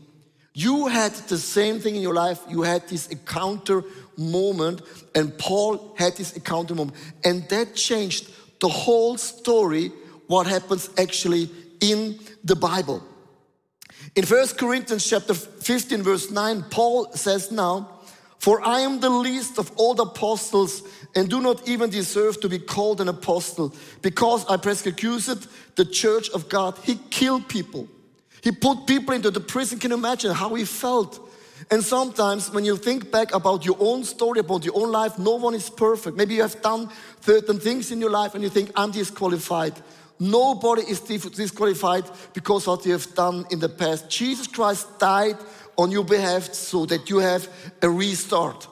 You 0.54 0.88
had 0.88 1.14
the 1.30 1.38
same 1.38 1.80
thing 1.80 1.96
in 1.96 2.02
your 2.02 2.14
life. 2.14 2.42
You 2.50 2.64
had 2.64 2.86
this 2.90 3.08
encounter 3.08 3.86
moment, 4.18 4.82
and 5.16 5.38
Paul 5.38 5.96
had 5.98 6.18
this 6.18 6.34
encounter 6.34 6.76
moment. 6.76 6.98
And 7.24 7.48
that 7.48 7.76
changed 7.76 8.30
the 8.60 8.68
whole 8.68 9.18
story, 9.18 9.94
what 10.28 10.48
happens 10.48 10.90
actually 10.98 11.50
in 11.80 12.20
the 12.44 12.58
Bible. 12.58 13.02
In 14.18 14.26
1 14.26 14.48
Corinthians 14.58 15.10
chapter 15.10 15.34
15 15.34 16.04
verse 16.04 16.30
9, 16.30 16.66
Paul 16.70 17.14
says 17.14 17.54
now, 17.54 18.02
for 18.44 18.62
I 18.62 18.82
am 18.82 19.00
the 19.00 19.10
least 19.10 19.58
of 19.58 19.72
all 19.78 19.94
the 19.94 20.04
apostles 20.04 20.84
and 21.16 21.30
do 21.30 21.40
not 21.40 21.66
even 21.66 21.90
deserve 21.90 22.42
to 22.42 22.50
be 22.50 22.60
called 22.60 23.00
an 23.00 23.08
apostle 23.08 23.74
because 24.02 24.46
I 24.48 24.58
persecuted 24.58 25.48
the 25.76 25.86
church 25.86 26.30
of 26.32 26.50
God. 26.50 26.78
He 26.84 26.96
killed 27.10 27.48
people. 27.48 27.88
He 28.42 28.52
put 28.52 28.86
people 28.86 29.14
into 29.14 29.32
the 29.32 29.40
prison. 29.40 29.80
Can 29.80 29.92
you 29.92 29.98
imagine 29.98 30.34
how 30.34 30.54
he 30.56 30.66
felt? 30.66 31.32
And 31.72 31.82
sometimes 31.82 32.52
when 32.52 32.66
you 32.66 32.76
think 32.76 33.10
back 33.10 33.34
about 33.34 33.64
your 33.64 33.78
own 33.80 34.04
story, 34.04 34.42
about 34.42 34.66
your 34.66 34.76
own 34.76 34.92
life, 34.92 35.18
no 35.18 35.36
one 35.36 35.56
is 35.56 35.70
perfect. 35.70 36.18
Maybe 36.18 36.36
you 36.36 36.42
have 36.42 36.62
done 36.62 36.90
certain 37.22 37.62
things 37.62 37.94
in 37.94 38.02
your 38.02 38.10
life 38.10 38.36
and 38.36 38.44
you 38.44 38.50
think, 38.50 38.72
I'm 38.76 38.92
disqualified. 38.92 39.82
Nobody 40.20 40.82
is 40.82 41.00
disqualified 41.00 42.04
because 42.34 42.68
what 42.68 42.86
you 42.86 42.92
have 42.92 43.16
done 43.16 43.46
in 43.52 43.60
the 43.60 43.70
past. 43.70 44.10
Jesus 44.10 44.48
Christ 44.48 45.00
died 45.00 45.38
on 45.78 45.92
your 45.92 46.04
behalf 46.04 46.54
so 46.54 46.86
that 46.86 47.10
you 47.10 47.20
have 47.20 47.48
a 47.82 47.90
restart. 47.90 48.68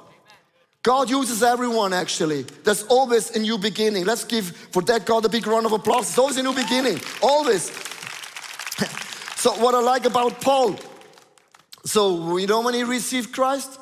God 0.84 1.10
uses 1.10 1.44
everyone 1.44 1.94
actually. 1.94 2.44
There's 2.64 2.84
always 2.84 3.36
a 3.36 3.40
new 3.40 3.58
beginning. 3.58 4.06
Let's 4.06 4.24
give 4.24 4.48
for 4.48 4.82
that 4.84 5.06
God 5.06 5.26
a 5.26 5.30
big 5.30 5.46
round 5.46 5.66
of 5.66 5.74
applause. 5.74 6.10
It's 6.10 6.18
always 6.18 6.38
a 6.38 6.44
new 6.44 6.56
beginning. 6.56 7.00
Always. 7.22 7.66
so, 9.36 9.54
what 9.62 9.76
I 9.76 9.82
like 9.82 10.06
about 10.06 10.42
Paul, 10.42 10.76
so 11.86 12.38
you 12.38 12.48
know 12.48 12.62
when 12.62 12.74
he 12.74 12.84
received 12.84 13.32
Christ? 13.32 13.80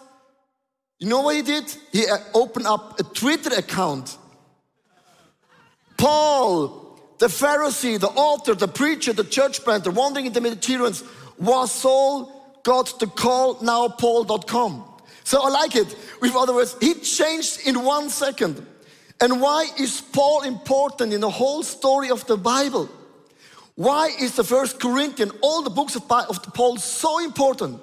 You 0.99 1.07
know 1.07 1.21
what 1.21 1.38
he 1.38 1.41
did? 1.41 1.73
He 1.93 2.05
uh, 2.05 2.17
opened 2.33 2.67
up 2.67 2.99
a 2.99 3.03
Twitter 3.03 3.55
account. 3.57 4.17
Paul, 5.97 6.99
the 7.19 7.27
Pharisee, 7.27 7.97
the 7.97 8.07
author, 8.07 8.55
the 8.55 8.67
preacher, 8.67 9.13
the 9.13 9.23
church 9.23 9.61
planter, 9.63 9.91
wandering 9.91 10.25
in 10.25 10.33
the 10.33 10.41
Mediterranean, 10.41 10.93
was 11.38 11.71
Saul 11.71 12.38
got 12.63 12.99
the 12.99 13.07
call 13.07 13.61
now 13.61 13.87
paul.com. 13.87 14.85
So 15.23 15.41
I 15.43 15.49
like 15.49 15.75
it. 15.75 15.95
With 16.21 16.35
other 16.35 16.53
words, 16.53 16.75
he 16.79 16.95
changed 16.95 17.67
in 17.67 17.83
one 17.83 18.09
second. 18.09 18.65
And 19.21 19.41
why 19.41 19.67
is 19.77 20.01
Paul 20.01 20.43
important 20.43 21.13
in 21.13 21.21
the 21.21 21.29
whole 21.29 21.61
story 21.63 22.09
of 22.09 22.25
the 22.25 22.37
Bible? 22.37 22.89
Why 23.75 24.07
is 24.19 24.35
the 24.35 24.43
first 24.43 24.79
Corinthian, 24.79 25.31
all 25.41 25.61
the 25.61 25.69
books 25.69 25.95
of, 25.95 26.07
Paul 26.07 26.77
so 26.77 27.19
important? 27.19 27.81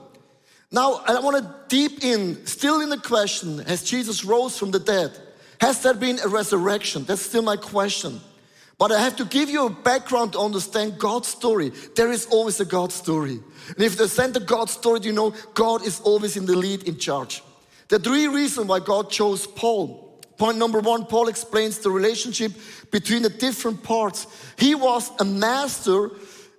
Now, 0.70 1.02
I 1.06 1.20
want 1.20 1.36
to 1.38 1.54
deep 1.68 2.04
in, 2.04 2.44
still 2.46 2.80
in 2.80 2.88
the 2.88 2.98
question, 2.98 3.58
has 3.60 3.82
Jesus 3.82 4.24
rose 4.24 4.58
from 4.58 4.72
the 4.72 4.80
dead? 4.80 5.16
Has 5.60 5.82
there 5.82 5.94
been 5.94 6.18
a 6.24 6.28
resurrection? 6.28 7.04
That's 7.04 7.22
still 7.22 7.42
my 7.42 7.56
question. 7.56 8.20
But 8.78 8.92
I 8.92 9.00
have 9.00 9.16
to 9.16 9.24
give 9.24 9.48
you 9.48 9.66
a 9.66 9.70
background 9.70 10.34
to 10.34 10.38
understand 10.38 10.98
God's 10.98 11.28
story. 11.28 11.72
There 11.94 12.12
is 12.12 12.26
always 12.26 12.60
a 12.60 12.64
God 12.64 12.92
story. 12.92 13.40
And 13.68 13.80
if 13.80 13.96
they 13.96 14.06
send 14.06 14.36
a 14.36 14.40
God 14.40 14.68
story, 14.68 15.00
you 15.02 15.12
know 15.12 15.34
God 15.54 15.86
is 15.86 16.00
always 16.00 16.36
in 16.36 16.44
the 16.44 16.54
lead, 16.54 16.82
in 16.82 16.98
charge. 16.98 17.42
The 17.88 17.98
three 17.98 18.28
reasons 18.28 18.66
why 18.66 18.80
God 18.80 19.10
chose 19.10 19.46
Paul. 19.46 20.20
Point 20.36 20.58
number 20.58 20.80
one, 20.80 21.06
Paul 21.06 21.28
explains 21.28 21.78
the 21.78 21.90
relationship 21.90 22.52
between 22.90 23.22
the 23.22 23.30
different 23.30 23.82
parts. 23.82 24.26
He 24.58 24.74
was 24.74 25.10
a 25.18 25.24
master. 25.24 26.10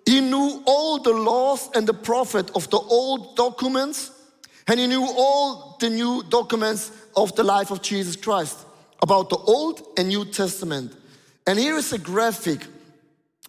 He 0.05 0.19
knew 0.21 0.63
all 0.65 0.97
the 0.97 1.11
laws 1.11 1.69
and 1.75 1.85
the 1.85 1.93
prophet 1.93 2.49
of 2.55 2.67
the 2.71 2.77
old 2.77 3.35
documents, 3.35 4.09
and 4.65 4.79
he 4.79 4.87
knew 4.87 5.05
all 5.05 5.77
the 5.79 5.89
new 5.89 6.23
documents 6.29 6.91
of 7.15 7.35
the 7.35 7.43
life 7.43 7.69
of 7.69 7.83
Jesus 7.83 8.15
Christ 8.15 8.57
about 9.01 9.29
the 9.29 9.37
Old 9.37 9.81
and 9.97 10.07
New 10.07 10.25
Testament. 10.25 10.95
And 11.47 11.57
here 11.57 11.77
is 11.77 11.93
a 11.93 11.97
graphic 11.97 12.59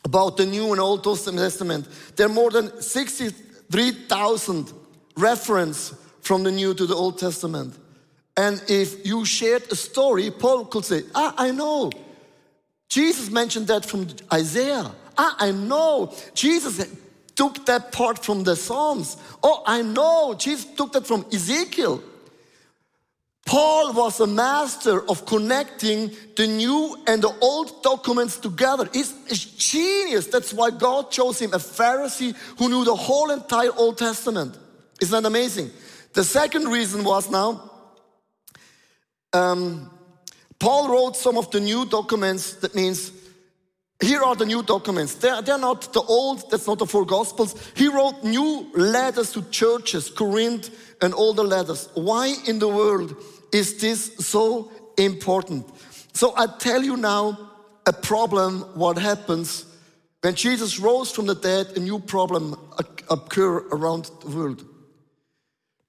about 0.05 0.37
the 0.37 0.47
New 0.47 0.71
and 0.71 0.81
Old 0.81 1.03
Testament. 1.03 1.89
There 2.17 2.27
are 2.27 2.33
more 2.33 2.51
than 2.51 2.81
63,000 2.81 4.73
reference 5.17 5.95
from 6.21 6.45
the 6.45 6.53
New 6.53 6.75
to 6.75 6.87
the 6.87 6.95
Old 6.95 7.19
Testament. 7.19 7.77
And 8.37 8.63
if 8.69 9.05
you 9.05 9.25
shared 9.25 9.65
a 9.73 9.75
story, 9.75 10.31
Paul 10.31 10.67
could 10.67 10.85
say, 10.85 11.03
Ah, 11.15 11.35
I 11.37 11.51
know. 11.51 11.91
Jesus 12.89 13.31
mentioned 13.31 13.67
that 13.67 13.85
from 13.85 14.07
Isaiah. 14.33 14.93
Ah, 15.19 15.37
I 15.41 15.51
know. 15.51 16.15
Jesus 16.35 16.87
took 17.35 17.67
that 17.67 17.91
part 17.91 18.25
from 18.25 18.45
the 18.45 18.55
Psalms. 18.55 19.17
Oh, 19.43 19.63
I 19.67 19.83
know. 19.83 20.35
Jesus 20.39 20.67
took 20.77 20.93
that 20.93 21.07
from 21.07 21.27
Ezekiel. 21.33 22.03
Paul 23.49 23.95
was 23.95 24.21
a 24.21 24.27
master 24.27 25.09
of 25.09 25.25
connecting 25.25 26.15
the 26.37 26.47
new 26.47 26.99
and 27.07 27.23
the 27.23 27.35
old 27.41 27.83
documents 27.83 28.37
together. 28.37 28.87
He's 28.93 29.11
a 29.31 29.35
genius. 29.57 30.27
That's 30.27 30.53
why 30.53 30.71
God 30.71 31.11
chose 31.11 31.39
him, 31.39 31.55
a 31.55 31.57
Pharisee 31.57 32.37
who 32.59 32.69
knew 32.69 32.85
the 32.85 32.95
whole 32.95 33.31
entire 33.31 33.73
Old 33.75 33.97
Testament. 33.97 34.59
Isn't 35.01 35.23
that 35.23 35.27
amazing? 35.27 35.71
The 36.13 36.25
second 36.25 36.69
reason 36.69 37.05
was 37.05 37.31
now, 37.31 37.71
um, 39.33 39.91
Paul 40.59 40.91
wrote 40.91 41.17
some 41.17 41.39
of 41.39 41.51
the 41.51 41.61
new 41.61 41.87
documents. 41.87 42.53
That 42.57 42.75
means, 42.75 43.13
here 44.01 44.23
are 44.23 44.37
the 44.37 44.47
new 44.47 44.63
documents. 44.63 45.15
They're, 45.15 45.43
they're 45.43 45.59
not 45.59 45.93
the 45.93 46.03
old, 46.03 46.51
that's 46.51 46.67
not 46.67 46.79
the 46.79 46.87
four 46.87 47.05
gospels. 47.05 47.55
He 47.75 47.89
wrote 47.89 48.23
new 48.23 48.71
letters 48.75 49.33
to 49.33 49.43
churches, 49.51 50.09
Corinth, 50.09 50.71
and 51.03 51.13
all 51.13 51.35
the 51.35 51.45
letters. 51.45 51.89
Why 51.95 52.35
in 52.47 52.59
the 52.59 52.69
world? 52.69 53.17
is 53.53 53.79
this 53.81 54.17
so 54.19 54.71
important? 54.97 55.67
So 56.13 56.35
I 56.37 56.47
tell 56.47 56.83
you 56.83 56.97
now 56.97 57.39
a 57.87 57.93
problem, 57.93 58.63
what 58.75 58.99
happens 58.99 59.65
when 60.21 60.35
Jesus 60.35 60.81
rose 60.81 61.13
from 61.13 61.27
the 61.27 61.35
dead, 61.35 61.77
a 61.77 61.81
new 61.81 62.01
problem 62.01 62.57
occur 63.09 63.59
around 63.69 64.11
the 64.21 64.29
world. 64.29 64.65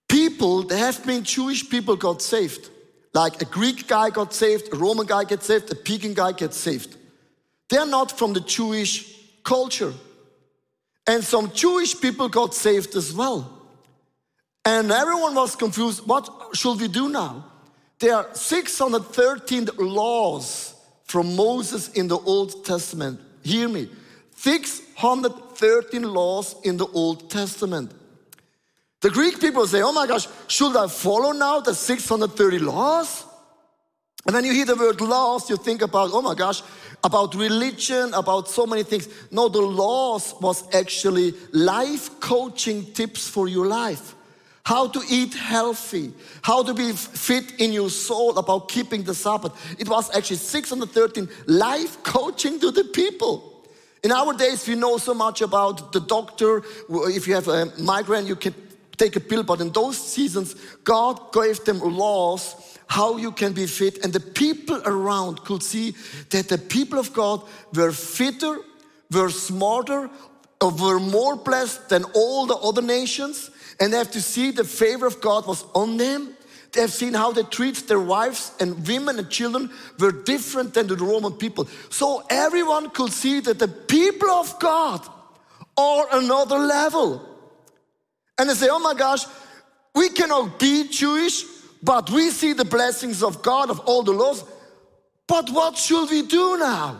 People, 0.08 0.63
there 0.63 0.78
have 0.78 1.04
been 1.04 1.24
Jewish 1.24 1.68
people 1.68 1.96
got 1.96 2.22
saved. 2.22 2.70
Like 3.13 3.42
a 3.42 3.46
Greek 3.46 3.88
guy 3.88 4.12
got 4.12 4.34
saved, 4.34 4.72
a 4.72 4.78
Roman 4.78 5.08
guy 5.08 5.24
gets 5.24 5.48
saved, 5.48 5.72
a 5.72 5.75
pagan 5.75 6.13
guy 6.13 6.32
gets 6.32 6.58
saved. 6.58 6.96
They're 7.69 7.85
not 7.85 8.17
from 8.17 8.33
the 8.33 8.41
Jewish 8.41 9.15
culture. 9.43 9.93
And 11.07 11.23
some 11.23 11.51
Jewish 11.53 11.99
people 11.99 12.29
got 12.29 12.53
saved 12.53 12.95
as 12.95 13.13
well. 13.13 13.59
And 14.65 14.91
everyone 14.91 15.35
was 15.35 15.55
confused. 15.55 16.05
What 16.05 16.29
should 16.53 16.79
we 16.79 16.88
do 16.88 17.09
now? 17.09 17.45
There 17.99 18.15
are 18.15 18.27
613 18.33 19.69
laws 19.77 20.75
from 21.05 21.35
Moses 21.35 21.89
in 21.89 22.07
the 22.07 22.17
Old 22.17 22.63
Testament. 22.65 23.19
Hear 23.41 23.67
me. 23.67 23.89
613 24.35 26.03
laws 26.03 26.55
in 26.63 26.77
the 26.77 26.88
Old 26.88 27.29
Testament. 27.29 27.91
The 29.01 29.09
Greek 29.09 29.39
people 29.39 29.65
say, 29.65 29.81
oh 29.81 29.91
my 29.91 30.07
gosh, 30.07 30.27
should 30.47 30.75
I 30.75 30.88
follow 30.88 31.31
now 31.31 31.61
the 31.61 31.73
630 31.73 32.59
laws? 32.59 33.25
And 34.25 34.35
when 34.35 34.43
you 34.45 34.53
hear 34.53 34.65
the 34.65 34.75
word 34.75 34.99
laws, 35.01 35.49
you 35.49 35.57
think 35.57 35.81
about, 35.81 36.11
oh 36.13 36.21
my 36.21 36.35
gosh, 36.35 36.61
about 37.03 37.36
religion, 37.36 38.13
about 38.13 38.50
so 38.50 38.65
many 38.65 38.84
things. 38.84 39.08
No, 39.32 39.48
the 39.50 39.62
laws 39.62 40.36
was 40.41 40.63
actually 40.74 41.34
life 41.51 42.20
coaching 42.20 42.86
tips 42.94 43.27
for 43.27 43.48
your 43.48 43.68
life 43.68 44.15
how 44.70 44.88
to 44.88 45.01
eat 45.10 45.34
healthy, 45.34 46.13
how 46.44 46.62
to 46.62 46.75
be 46.75 46.91
fit 46.91 47.60
in 47.60 47.74
your 47.74 47.89
soul 47.89 48.38
about 48.38 48.70
keeping 48.70 49.03
the 49.03 49.15
Sabbath. 49.15 49.51
It 49.79 49.89
was 49.89 50.15
actually 50.15 50.36
613 50.36 51.27
life 51.48 52.03
coaching 52.03 52.60
to 52.60 52.70
the 52.70 52.84
people. 52.84 53.65
In 54.03 54.12
our 54.12 54.32
days, 54.32 54.68
we 54.68 54.75
know 54.75 54.98
so 54.98 55.15
much 55.15 55.41
about 55.41 55.91
the 55.91 56.00
doctor. 56.00 56.62
If 56.88 57.27
you 57.27 57.34
have 57.34 57.48
a 57.48 57.74
migraine, 57.79 58.27
you 58.27 58.36
can 58.36 58.53
take 58.96 59.15
a 59.15 59.20
pill. 59.20 59.41
But 59.41 59.60
in 59.60 59.72
those 59.72 59.98
seasons, 59.98 60.56
God 60.84 61.34
gave 61.34 61.63
them 61.65 61.79
laws 61.79 62.77
how 62.89 63.17
you 63.17 63.31
can 63.31 63.53
be 63.53 63.65
fit. 63.65 64.03
And 64.03 64.12
the 64.12 64.19
people 64.19 64.81
around 64.86 65.46
could 65.46 65.63
see 65.63 65.96
that 66.31 66.50
the 66.50 66.58
people 66.58 67.00
of 67.00 67.13
God 67.13 67.41
were 67.74 67.93
fitter, 67.93 68.60
were 69.12 69.29
smarter, 69.29 70.10
were 70.62 71.00
more 71.00 71.38
blessed 71.38 71.88
than 71.88 72.03
all 72.13 72.46
the 72.46 72.55
other 72.55 72.81
nations 72.81 73.51
and 73.79 73.93
they 73.93 73.98
have 73.98 74.12
to 74.12 74.22
see 74.22 74.51
the 74.51 74.63
favor 74.63 75.05
of 75.05 75.22
God 75.22 75.48
was 75.48 75.63
on 75.74 75.98
them. 75.98 76.36
They 76.74 76.81
have 76.81 76.91
seen 76.91 77.13
how 77.13 77.31
they 77.31 77.43
treat 77.43 77.88
their 77.88 78.00
wives 78.00 78.51
and 78.60 78.86
women 78.88 79.17
and 79.17 79.29
children 79.29 79.72
were 79.98 80.12
different 80.12 80.74
than 80.74 80.88
the 80.88 80.96
Roman 80.96 81.34
people. 81.34 81.67
So 81.89 82.24
everyone 82.29 82.89
could 82.89 83.12
see 83.12 83.39
that 83.39 83.58
the 83.58 83.67
people 83.67 84.29
of 84.29 84.60
God 84.60 85.08
are 85.77 86.08
another 86.12 86.60
level. 86.60 87.25
And 88.38 88.50
they 88.50 88.53
say, 88.53 88.67
oh 88.69 88.79
my 88.79 88.93
gosh, 88.93 89.25
we 89.96 90.10
cannot 90.10 90.60
be 90.60 90.88
Jewish, 90.89 91.43
but 91.81 92.09
we 92.09 92.29
see 92.29 92.53
the 92.53 92.65
blessings 92.65 93.24
of 93.24 93.41
God, 93.41 93.69
of 93.69 93.79
all 93.81 94.03
the 94.03 94.12
laws. 94.12 94.43
But 95.27 95.50
what 95.50 95.77
should 95.77 96.09
we 96.09 96.24
do 96.24 96.57
now? 96.57 96.98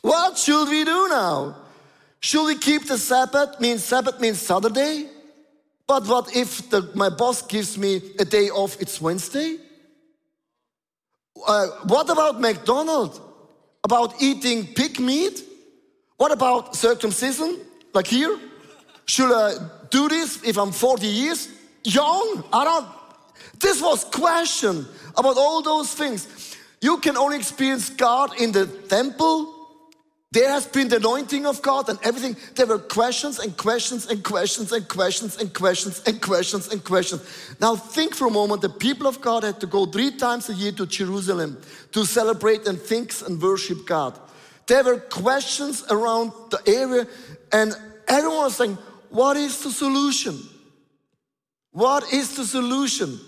What 0.00 0.36
should 0.36 0.68
we 0.68 0.84
do 0.84 1.08
now? 1.08 1.56
Should 2.20 2.46
we 2.46 2.56
keep 2.56 2.86
the 2.86 2.98
Sabbath? 2.98 3.60
Means 3.60 3.84
Sabbath 3.84 4.20
means 4.20 4.40
Saturday? 4.40 5.08
But 5.86 6.06
what 6.06 6.34
if 6.34 6.70
the, 6.70 6.90
my 6.94 7.08
boss 7.08 7.42
gives 7.42 7.76
me 7.76 8.00
a 8.18 8.24
day 8.24 8.48
off, 8.48 8.80
it's 8.80 9.00
Wednesday? 9.00 9.58
Uh, 11.46 11.66
what 11.84 12.08
about 12.10 12.40
McDonald's? 12.40 13.20
About 13.84 14.22
eating 14.22 14.66
pig 14.66 15.00
meat? 15.00 15.42
What 16.16 16.30
about 16.30 16.76
circumcision? 16.76 17.58
Like 17.92 18.06
here? 18.06 18.38
Should 19.06 19.32
I 19.32 19.54
do 19.90 20.08
this 20.08 20.42
if 20.44 20.56
I'm 20.56 20.72
40 20.72 21.06
years 21.06 21.48
young? 21.84 22.44
I 22.52 22.64
don't. 22.64 22.86
This 23.62 23.80
was 23.80 24.04
question 24.04 24.86
about 25.16 25.38
all 25.38 25.62
those 25.62 25.94
things. 25.94 26.56
You 26.80 26.98
can 26.98 27.16
only 27.16 27.36
experience 27.36 27.90
God 27.90 28.38
in 28.40 28.50
the 28.50 28.66
temple. 28.66 29.54
There 30.32 30.50
has 30.50 30.66
been 30.66 30.88
the 30.88 30.96
anointing 30.96 31.46
of 31.46 31.62
God 31.62 31.88
and 31.88 31.98
everything. 32.02 32.36
There 32.56 32.66
were 32.66 32.78
questions 32.78 33.38
and 33.38 33.56
questions 33.56 34.06
and 34.06 34.24
questions 34.24 34.72
and 34.72 34.88
questions 34.88 35.36
and 35.36 35.54
questions 35.54 36.02
and 36.06 36.20
questions 36.20 36.72
and 36.72 36.82
questions. 36.82 37.54
Now 37.60 37.76
think 37.76 38.16
for 38.16 38.26
a 38.26 38.30
moment. 38.30 38.62
The 38.62 38.68
people 38.68 39.06
of 39.06 39.20
God 39.20 39.44
had 39.44 39.60
to 39.60 39.66
go 39.68 39.86
three 39.86 40.10
times 40.10 40.48
a 40.48 40.54
year 40.54 40.72
to 40.72 40.86
Jerusalem 40.86 41.60
to 41.92 42.04
celebrate 42.04 42.66
and 42.66 42.80
think 42.80 43.12
and 43.26 43.40
worship 43.40 43.86
God. 43.86 44.18
There 44.66 44.82
were 44.82 44.98
questions 44.98 45.84
around 45.88 46.32
the 46.50 46.60
area, 46.66 47.06
and 47.52 47.76
everyone 48.08 48.38
was 48.38 48.56
saying, 48.56 48.78
What 49.10 49.36
is 49.36 49.62
the 49.62 49.70
solution? 49.70 50.40
What 51.70 52.12
is 52.12 52.36
the 52.36 52.44
solution? 52.44 53.20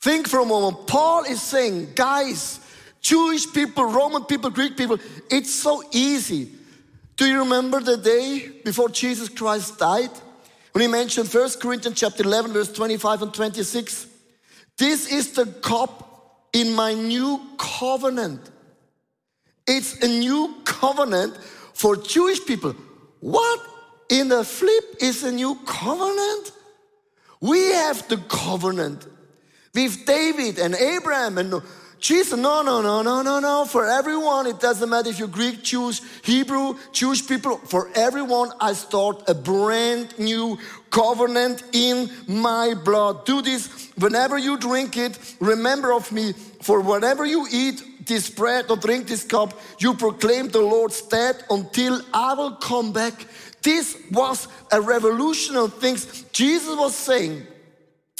Think 0.00 0.28
for 0.28 0.40
a 0.40 0.44
moment. 0.46 0.86
Paul 0.86 1.24
is 1.24 1.42
saying, 1.42 1.90
guys, 1.94 2.60
Jewish 3.00 3.52
people, 3.52 3.84
Roman 3.84 4.24
people, 4.24 4.50
Greek 4.50 4.76
people, 4.76 4.98
it's 5.30 5.54
so 5.54 5.82
easy. 5.92 6.50
Do 7.16 7.26
you 7.26 7.40
remember 7.40 7.80
the 7.80 7.98
day 7.98 8.48
before 8.64 8.88
Jesus 8.88 9.28
Christ 9.28 9.78
died? 9.78 10.10
When 10.72 10.82
he 10.82 10.88
mentioned 10.88 11.28
1 11.28 11.50
Corinthians 11.60 11.98
chapter 11.98 12.22
11, 12.22 12.52
verse 12.52 12.72
25 12.72 13.22
and 13.22 13.34
26. 13.34 14.06
This 14.78 15.12
is 15.12 15.32
the 15.32 15.46
cup 15.46 16.48
in 16.54 16.72
my 16.72 16.94
new 16.94 17.40
covenant. 17.58 18.50
It's 19.66 20.02
a 20.02 20.08
new 20.08 20.54
covenant 20.64 21.36
for 21.74 21.96
Jewish 21.96 22.44
people. 22.46 22.74
What 23.20 23.60
in 24.08 24.28
the 24.28 24.44
flip 24.44 24.96
is 25.00 25.22
a 25.24 25.32
new 25.32 25.56
covenant? 25.66 26.52
We 27.40 27.72
have 27.72 28.08
the 28.08 28.16
covenant 28.16 29.06
with 29.74 30.04
David 30.06 30.58
and 30.58 30.74
Abraham 30.74 31.38
and 31.38 31.62
Jesus. 32.00 32.38
No, 32.38 32.62
no, 32.62 32.80
no, 32.80 33.02
no, 33.02 33.22
no, 33.22 33.40
no. 33.40 33.64
For 33.66 33.86
everyone, 33.86 34.46
it 34.46 34.58
doesn't 34.58 34.88
matter 34.88 35.10
if 35.10 35.18
you're 35.18 35.28
Greek, 35.28 35.62
Jewish, 35.62 36.00
Hebrew, 36.22 36.74
Jewish 36.92 37.26
people. 37.26 37.58
For 37.58 37.90
everyone, 37.94 38.52
I 38.58 38.72
start 38.72 39.22
a 39.28 39.34
brand 39.34 40.18
new 40.18 40.58
covenant 40.90 41.62
in 41.72 42.10
my 42.26 42.74
blood. 42.84 43.26
Do 43.26 43.42
this 43.42 43.90
whenever 43.98 44.38
you 44.38 44.56
drink 44.58 44.96
it. 44.96 45.18
Remember 45.40 45.92
of 45.92 46.10
me. 46.10 46.32
For 46.62 46.80
whatever 46.80 47.24
you 47.24 47.46
eat 47.50 48.06
this 48.06 48.30
bread 48.30 48.70
or 48.70 48.76
drink 48.76 49.06
this 49.06 49.22
cup, 49.22 49.58
you 49.78 49.94
proclaim 49.94 50.48
the 50.48 50.60
Lord's 50.60 51.02
death 51.02 51.42
until 51.50 52.00
I 52.12 52.34
will 52.34 52.56
come 52.56 52.92
back. 52.92 53.26
This 53.62 53.96
was 54.10 54.48
a 54.72 54.80
revolutionary 54.80 55.68
thing. 55.68 55.96
Jesus 56.32 56.76
was 56.76 56.96
saying, 56.96 57.46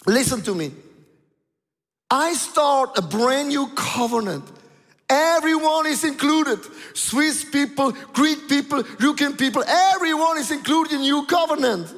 listen 0.07 0.43
to 0.43 0.55
me. 0.55 0.73
I 2.11 2.33
start 2.35 2.99
a 2.99 3.03
brand 3.03 3.51
new 3.51 3.69
covenant. 3.77 4.45
Everyone 5.09 5.87
is 5.87 6.05
included. 6.05 6.59
Swiss 6.95 7.45
people, 7.45 7.93
Greek 8.13 8.49
people, 8.49 8.85
Ukrainian 9.01 9.37
people, 9.37 9.63
everyone 9.65 10.39
is 10.39 10.51
included 10.51 10.95
in 10.95 11.01
new 11.01 11.25
covenant. 11.27 11.93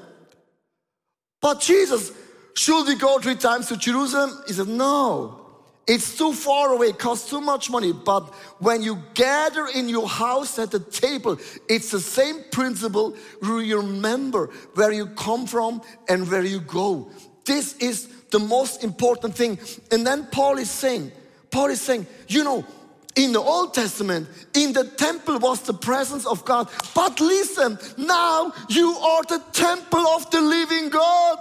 But 1.40 1.60
Jesus, 1.60 2.12
should 2.54 2.86
we 2.86 2.94
go 2.94 3.18
three 3.18 3.34
times 3.34 3.68
to 3.68 3.76
Jerusalem? 3.76 4.42
He 4.46 4.52
said, 4.52 4.68
no. 4.68 5.38
It's 5.86 6.16
too 6.16 6.32
far 6.32 6.72
away, 6.72 6.88
it 6.88 6.98
costs 6.98 7.28
too 7.28 7.40
much 7.40 7.68
money. 7.68 7.92
But 7.92 8.32
when 8.60 8.82
you 8.82 9.02
gather 9.14 9.66
in 9.66 9.88
your 9.88 10.08
house 10.08 10.58
at 10.58 10.70
the 10.70 10.78
table, 10.78 11.38
it's 11.68 11.90
the 11.90 12.00
same 12.00 12.44
principle. 12.52 13.16
You 13.42 13.78
remember 13.78 14.50
where 14.74 14.92
you 14.92 15.06
come 15.06 15.46
from 15.46 15.82
and 16.08 16.30
where 16.30 16.44
you 16.44 16.60
go. 16.60 17.10
This 17.44 17.76
is 17.78 18.08
the 18.32 18.40
most 18.40 18.82
important 18.82 19.36
thing. 19.36 19.58
And 19.92 20.04
then 20.04 20.26
Paul 20.26 20.58
is 20.58 20.70
saying, 20.70 21.12
Paul 21.50 21.66
is 21.66 21.80
saying, 21.80 22.06
you 22.26 22.42
know, 22.42 22.64
in 23.14 23.32
the 23.32 23.40
Old 23.40 23.74
Testament, 23.74 24.26
in 24.54 24.72
the 24.72 24.84
temple 24.84 25.38
was 25.38 25.60
the 25.62 25.74
presence 25.74 26.26
of 26.26 26.44
God. 26.44 26.68
But 26.94 27.20
listen, 27.20 27.78
now 27.98 28.52
you 28.68 28.88
are 28.90 29.22
the 29.24 29.42
temple 29.52 30.06
of 30.08 30.30
the 30.30 30.40
living 30.40 30.88
God 30.88 31.38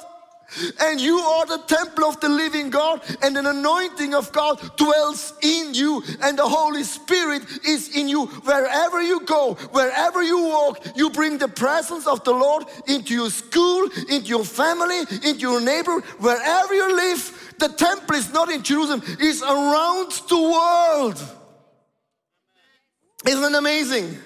and 0.79 0.99
you 0.99 1.17
are 1.17 1.45
the 1.45 1.63
temple 1.67 2.05
of 2.05 2.19
the 2.19 2.29
living 2.29 2.69
God, 2.69 3.01
and 3.21 3.37
an 3.37 3.45
anointing 3.45 4.13
of 4.13 4.31
God 4.31 4.59
dwells 4.77 5.33
in 5.41 5.73
you, 5.73 6.03
and 6.21 6.37
the 6.37 6.47
Holy 6.47 6.83
Spirit 6.83 7.43
is 7.65 7.95
in 7.95 8.07
you. 8.07 8.25
Wherever 8.25 9.01
you 9.01 9.21
go, 9.25 9.55
wherever 9.71 10.21
you 10.23 10.43
walk, 10.43 10.85
you 10.95 11.09
bring 11.09 11.37
the 11.37 11.47
presence 11.47 12.07
of 12.07 12.23
the 12.23 12.31
Lord 12.31 12.65
into 12.87 13.13
your 13.13 13.29
school, 13.29 13.89
into 14.09 14.27
your 14.27 14.45
family, 14.45 14.99
into 14.99 15.39
your 15.39 15.61
neighbor, 15.61 15.99
wherever 16.19 16.73
you 16.73 16.95
live. 16.95 17.55
The 17.59 17.69
temple 17.69 18.15
is 18.15 18.33
not 18.33 18.49
in 18.49 18.63
Jerusalem, 18.63 19.03
it's 19.19 19.41
around 19.41 20.11
the 20.27 20.41
world. 20.41 21.21
Isn't 23.27 23.53
it 23.53 23.57
amazing? 23.57 24.17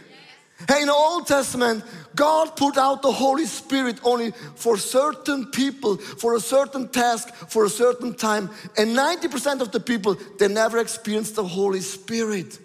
Hey, 0.70 0.82
in 0.82 0.88
the 0.88 0.94
Old 0.94 1.28
Testament, 1.28 1.84
God 2.15 2.56
put 2.56 2.78
out 2.78 3.02
the 3.02 3.12
Holy 3.12 3.46
Spirit 3.46 4.00
only 4.04 4.32
for 4.56 4.78
certain 4.78 5.48
people, 5.52 5.98
for 5.98 6.36
a 6.36 6.39
certain 6.39 6.88
task, 6.88 7.34
for 7.34 7.65
a 7.65 7.70
certain 7.70 8.13
time. 8.13 8.50
And 8.78 8.96
90% 8.98 9.60
of 9.60 9.72
the 9.72 9.82
people, 9.82 10.15
they 10.39 10.48
never 10.48 10.80
experienced 10.80 11.36
the 11.36 11.44
Holy 11.44 11.82
Spirit. 11.82 12.58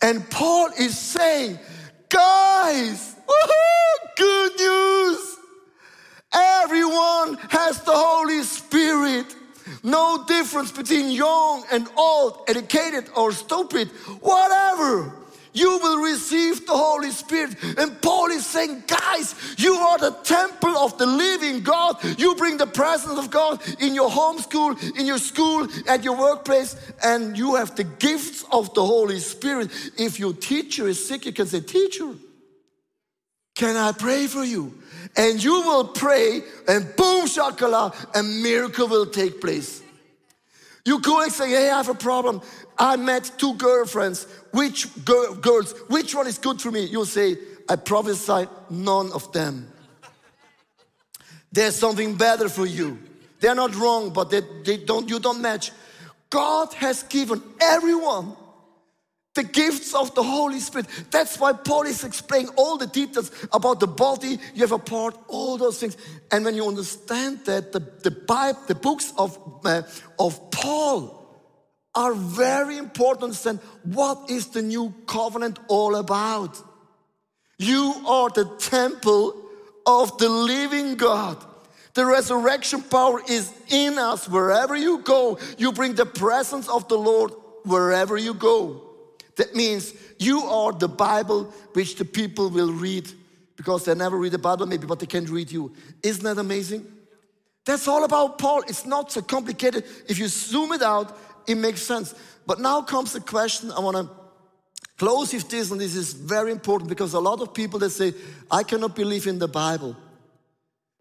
And 0.00 0.28
Paul 0.30 0.70
is 0.78 0.98
saying, 0.98 1.58
guys, 2.08 3.16
good 4.16 4.52
news. 4.58 5.36
Everyone 6.32 7.36
has 7.50 7.82
the 7.82 7.92
Holy 7.92 8.42
Spirit. 8.44 9.36
No 9.82 10.24
difference 10.26 10.72
between 10.72 11.10
young 11.10 11.64
and 11.70 11.86
old, 11.96 12.44
educated 12.48 13.10
or 13.14 13.32
stupid, 13.32 13.88
whatever 14.20 15.19
you 15.52 15.78
will 15.78 16.02
receive 16.02 16.66
the 16.66 16.76
Holy 16.76 17.10
Spirit. 17.10 17.56
And 17.78 18.00
Paul 18.00 18.26
is 18.30 18.46
saying, 18.46 18.84
guys, 18.86 19.34
you 19.58 19.74
are 19.74 19.98
the 19.98 20.12
temple 20.22 20.76
of 20.76 20.96
the 20.98 21.06
living 21.06 21.62
God. 21.62 21.96
You 22.18 22.34
bring 22.36 22.56
the 22.56 22.66
presence 22.66 23.18
of 23.18 23.30
God 23.30 23.60
in 23.80 23.94
your 23.94 24.10
home 24.10 24.38
school, 24.38 24.76
in 24.96 25.06
your 25.06 25.18
school, 25.18 25.66
at 25.88 26.04
your 26.04 26.16
workplace, 26.16 26.76
and 27.02 27.36
you 27.36 27.56
have 27.56 27.74
the 27.76 27.84
gifts 27.84 28.44
of 28.52 28.72
the 28.74 28.84
Holy 28.84 29.18
Spirit. 29.18 29.70
If 29.98 30.18
your 30.18 30.32
teacher 30.32 30.88
is 30.88 31.04
sick, 31.06 31.26
you 31.26 31.32
can 31.32 31.46
say, 31.46 31.60
Teacher, 31.60 32.14
can 33.54 33.76
I 33.76 33.92
pray 33.92 34.26
for 34.26 34.44
you? 34.44 34.74
And 35.16 35.42
you 35.42 35.62
will 35.62 35.88
pray, 35.88 36.42
and 36.68 36.84
boom, 36.96 37.26
shakala, 37.26 37.94
a 38.14 38.22
miracle 38.22 38.88
will 38.88 39.06
take 39.06 39.40
place. 39.40 39.82
You 40.84 41.00
go 41.00 41.22
and 41.22 41.32
say, 41.32 41.50
Hey, 41.50 41.70
I 41.70 41.76
have 41.76 41.88
a 41.88 41.94
problem. 41.94 42.40
I 42.80 42.96
met 42.96 43.30
two 43.36 43.54
girlfriends. 43.54 44.26
Which 44.52 44.88
girl, 45.04 45.34
girls, 45.34 45.74
which 45.88 46.14
one 46.14 46.26
is 46.26 46.38
good 46.38 46.60
for 46.60 46.70
me? 46.70 46.86
You'll 46.86 47.04
say, 47.04 47.36
I 47.68 47.76
prophesy 47.76 48.48
none 48.70 49.12
of 49.12 49.30
them. 49.32 49.70
There's 51.52 51.76
something 51.76 52.16
better 52.16 52.48
for 52.48 52.64
you. 52.64 52.98
They're 53.38 53.54
not 53.54 53.74
wrong, 53.76 54.12
but 54.12 54.30
they, 54.30 54.40
they 54.64 54.78
don't, 54.78 55.08
you 55.10 55.20
don't 55.20 55.42
match. 55.42 55.72
God 56.30 56.72
has 56.74 57.02
given 57.02 57.42
everyone 57.60 58.34
the 59.34 59.42
gifts 59.42 59.94
of 59.94 60.14
the 60.14 60.22
Holy 60.22 60.58
Spirit. 60.58 60.86
That's 61.10 61.38
why 61.38 61.52
Paul 61.52 61.82
is 61.82 62.02
explaining 62.02 62.50
all 62.56 62.78
the 62.78 62.86
details 62.86 63.30
about 63.52 63.80
the 63.80 63.86
body. 63.86 64.38
You 64.54 64.62
have 64.62 64.72
a 64.72 64.78
part, 64.78 65.16
all 65.28 65.58
those 65.58 65.78
things. 65.78 65.96
And 66.32 66.44
when 66.44 66.54
you 66.54 66.66
understand 66.66 67.40
that, 67.44 67.72
the, 67.72 67.80
the 67.80 68.10
Bible, 68.10 68.60
the 68.66 68.74
books 68.74 69.12
of, 69.18 69.38
uh, 69.64 69.82
of 70.18 70.50
Paul 70.50 71.19
are 71.94 72.14
very 72.14 72.78
important 72.78 73.20
to 73.20 73.24
understand 73.24 73.58
what 73.82 74.30
is 74.30 74.48
the 74.48 74.62
new 74.62 74.94
covenant 75.06 75.58
all 75.68 75.96
about. 75.96 76.62
You 77.58 77.94
are 78.06 78.30
the 78.30 78.44
temple 78.58 79.34
of 79.86 80.16
the 80.18 80.28
living 80.28 80.96
God. 80.96 81.44
The 81.94 82.06
resurrection 82.06 82.82
power 82.82 83.20
is 83.28 83.52
in 83.68 83.98
us. 83.98 84.28
Wherever 84.28 84.76
you 84.76 84.98
go, 84.98 85.38
you 85.58 85.72
bring 85.72 85.94
the 85.94 86.06
presence 86.06 86.68
of 86.68 86.88
the 86.88 86.96
Lord 86.96 87.32
wherever 87.64 88.16
you 88.16 88.34
go. 88.34 88.82
That 89.36 89.54
means 89.54 89.92
you 90.18 90.40
are 90.42 90.72
the 90.72 90.88
Bible 90.88 91.44
which 91.72 91.96
the 91.96 92.04
people 92.04 92.50
will 92.50 92.72
read 92.72 93.10
because 93.56 93.84
they 93.84 93.94
never 93.94 94.16
read 94.16 94.32
the 94.32 94.38
Bible, 94.38 94.66
maybe, 94.66 94.86
but 94.86 95.00
they 95.00 95.06
can 95.06 95.24
read 95.26 95.50
you. 95.50 95.74
Isn't 96.02 96.24
that 96.24 96.38
amazing? 96.38 96.86
That's 97.66 97.86
all 97.86 98.04
about 98.04 98.38
Paul. 98.38 98.62
It's 98.62 98.86
not 98.86 99.12
so 99.12 99.22
complicated. 99.22 99.84
If 100.08 100.18
you 100.18 100.28
zoom 100.28 100.72
it 100.72 100.82
out, 100.82 101.16
it 101.46 101.56
makes 101.56 101.82
sense. 101.82 102.14
But 102.46 102.60
now 102.60 102.82
comes 102.82 103.12
the 103.12 103.20
question 103.20 103.70
I 103.72 103.80
want 103.80 103.96
to 103.96 104.08
close 104.98 105.32
with 105.32 105.48
this, 105.48 105.70
and 105.70 105.80
this 105.80 105.96
is 105.96 106.12
very 106.12 106.52
important 106.52 106.88
because 106.88 107.14
a 107.14 107.20
lot 107.20 107.40
of 107.40 107.54
people 107.54 107.78
they 107.78 107.88
say, 107.88 108.12
I 108.50 108.62
cannot 108.62 108.94
believe 108.94 109.26
in 109.26 109.38
the 109.38 109.48
Bible. 109.48 109.96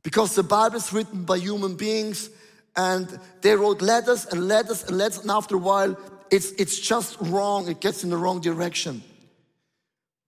Because 0.04 0.36
the 0.36 0.44
Bible 0.44 0.78
is 0.78 0.94
written 0.94 1.26
by 1.26 1.38
human 1.38 1.76
beings 1.76 2.30
and 2.76 3.20
they 3.42 3.56
wrote 3.56 3.82
letters 3.82 4.26
and 4.26 4.48
letters 4.48 4.84
and 4.86 4.98
letters, 4.98 5.20
and 5.20 5.32
after 5.32 5.56
a 5.56 5.60
while, 5.60 5.98
it's, 6.32 6.52
it's 6.52 6.80
just 6.80 7.18
wrong. 7.20 7.68
It 7.68 7.82
gets 7.82 8.04
in 8.04 8.10
the 8.10 8.18
wrong 8.18 8.40
direction. 8.40 9.04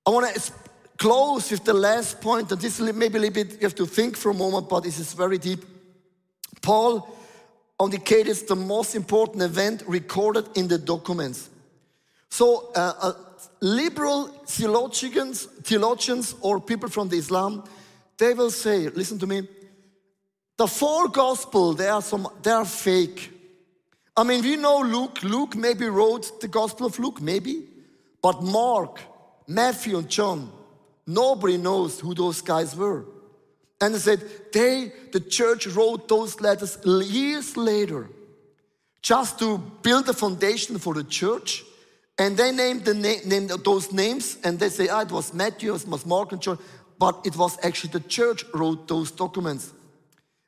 I 0.06 0.10
want 0.10 0.36
to 0.36 0.52
close 0.98 1.50
with 1.50 1.64
the 1.64 1.74
last 1.74 2.20
point, 2.20 2.52
and 2.52 2.60
this 2.60 2.80
is 2.80 2.94
maybe 2.94 3.18
a 3.18 3.22
little 3.22 3.44
bit, 3.44 3.54
you 3.54 3.68
have 3.68 3.76
to 3.76 3.86
think 3.86 4.18
for 4.18 4.32
a 4.32 4.34
moment, 4.34 4.68
but 4.68 4.84
this 4.84 5.00
is 5.00 5.14
very 5.14 5.38
deep. 5.38 5.64
Paul 6.62 7.16
indicates 7.86 8.44
the 8.44 8.56
most 8.56 8.96
important 8.96 9.42
event 9.42 9.84
recorded 9.88 10.46
in 10.56 10.68
the 10.68 10.78
documents. 10.78 11.50
So, 12.30 12.72
uh, 12.76 12.94
uh, 13.02 13.14
liberal 13.62 14.28
theologians, 14.46 15.46
theologians 15.64 16.36
or 16.42 16.60
people 16.60 16.90
from 16.90 17.10
the 17.10 17.18
Islam, 17.18 17.64
they 18.18 18.34
will 18.34 18.52
say, 18.52 18.90
listen 18.90 19.20
to 19.20 19.28
me, 19.28 19.48
the 20.58 20.68
four 20.68 21.08
gospel, 21.08 21.74
they 21.74 21.90
are 21.90 22.02
some, 22.02 22.28
they 22.44 22.52
are 22.52 22.66
fake. 22.66 23.32
I 24.16 24.24
mean, 24.24 24.44
we 24.44 24.58
know 24.58 24.80
Luke. 24.80 25.24
Luke 25.24 25.56
maybe 25.56 25.88
wrote 25.88 26.40
the 26.42 26.48
gospel 26.48 26.86
of 26.88 27.00
Luke, 27.00 27.22
maybe. 27.22 27.68
But 28.22 28.44
Mark, 28.44 29.00
Matthew, 29.48 29.98
and 29.98 30.08
John, 30.08 30.52
nobody 31.08 31.58
knows 31.58 32.00
who 32.00 32.14
those 32.14 32.42
guys 32.42 32.76
were. 32.76 33.06
And 33.82 33.96
they 33.96 34.00
said, 34.00 34.24
they, 34.54 34.92
the 35.12 35.20
church 35.20 35.66
wrote 35.68 36.08
those 36.08 36.40
letters 36.40 36.78
years 36.86 37.58
later 37.58 38.08
just 39.02 39.40
to 39.40 39.58
build 39.82 40.08
a 40.08 40.14
foundation 40.14 40.78
for 40.78 40.94
the 40.94 41.04
church. 41.04 41.64
And 42.20 42.38
they 42.38 42.52
named, 42.52 42.86
the 42.86 42.94
na- 42.94 43.26
named 43.26 43.50
those 43.66 43.92
names 43.92 44.38
and 44.44 44.60
they 44.60 44.70
say, 44.70 44.88
ah, 44.88 45.02
it 45.02 45.12
was 45.12 45.34
Matthew, 45.34 45.74
it 45.74 45.88
was 45.88 46.06
Mark 46.06 46.32
and 46.32 46.42
John. 46.42 46.60
But 47.00 47.22
it 47.26 47.36
was 47.36 47.58
actually 47.64 47.94
the 47.94 48.02
church 48.02 48.46
wrote 48.54 48.88
those 48.88 49.10
documents. 49.10 49.74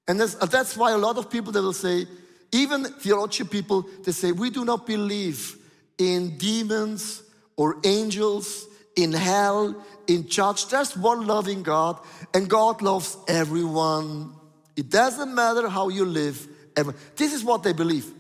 And 0.07 0.19
that's, 0.19 0.35
that's 0.35 0.77
why 0.77 0.91
a 0.91 0.97
lot 0.97 1.17
of 1.17 1.31
people, 1.31 1.51
they 1.51 1.59
will 1.59 1.73
say, 1.73 2.05
even 2.51 2.83
theology 2.83 3.43
people, 3.43 3.87
they 4.03 4.11
say, 4.11 4.31
we 4.31 4.51
do 4.51 4.63
not 4.63 4.85
believe 4.85 5.57
in 5.97 6.37
demons 6.37 7.23
or 7.55 7.77
angels, 7.83 8.67
in 8.95 9.13
hell, 9.13 9.75
in 10.07 10.27
church. 10.27 10.67
There's 10.67 10.95
one 10.95 11.25
loving 11.27 11.63
God, 11.63 11.99
and 12.33 12.49
God 12.49 12.81
loves 12.81 13.17
everyone. 13.27 14.33
It 14.75 14.89
doesn't 14.89 15.33
matter 15.33 15.67
how 15.69 15.89
you 15.89 16.05
live. 16.05 16.47
This 17.15 17.33
is 17.33 17.43
what 17.43 17.63
they 17.63 17.73
believe. 17.73 18.11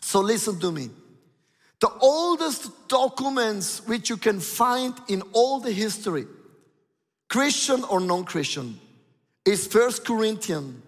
So 0.00 0.20
listen 0.20 0.58
to 0.60 0.72
me. 0.72 0.90
The 1.80 1.90
oldest 2.00 2.88
documents 2.88 3.86
which 3.86 4.08
you 4.08 4.16
can 4.16 4.40
find 4.40 4.94
in 5.08 5.22
all 5.32 5.60
the 5.60 5.72
history, 5.72 6.26
Christian 7.28 7.84
or 7.84 8.00
non-Christian, 8.00 8.80
is 9.44 9.66
First 9.66 10.04
Corinthians. 10.06 10.80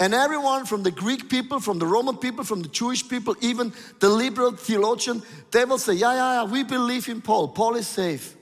And 0.00 0.14
everyone 0.14 0.64
from 0.64 0.84
the 0.84 0.92
Greek 0.92 1.28
people, 1.28 1.58
from 1.58 1.80
the 1.80 1.86
Roman 1.86 2.16
people, 2.16 2.44
from 2.44 2.62
the 2.62 2.68
Jewish 2.68 3.08
people, 3.08 3.34
even 3.40 3.72
the 3.98 4.08
liberal 4.08 4.52
theologian, 4.52 5.22
they 5.50 5.64
will 5.64 5.78
say, 5.78 5.94
yeah, 5.94 6.14
yeah, 6.14 6.34
yeah, 6.34 6.44
we 6.44 6.62
believe 6.62 7.08
in 7.08 7.20
Paul. 7.20 7.48
Paul 7.48 7.74
is 7.74 7.88
safe. 7.88 8.36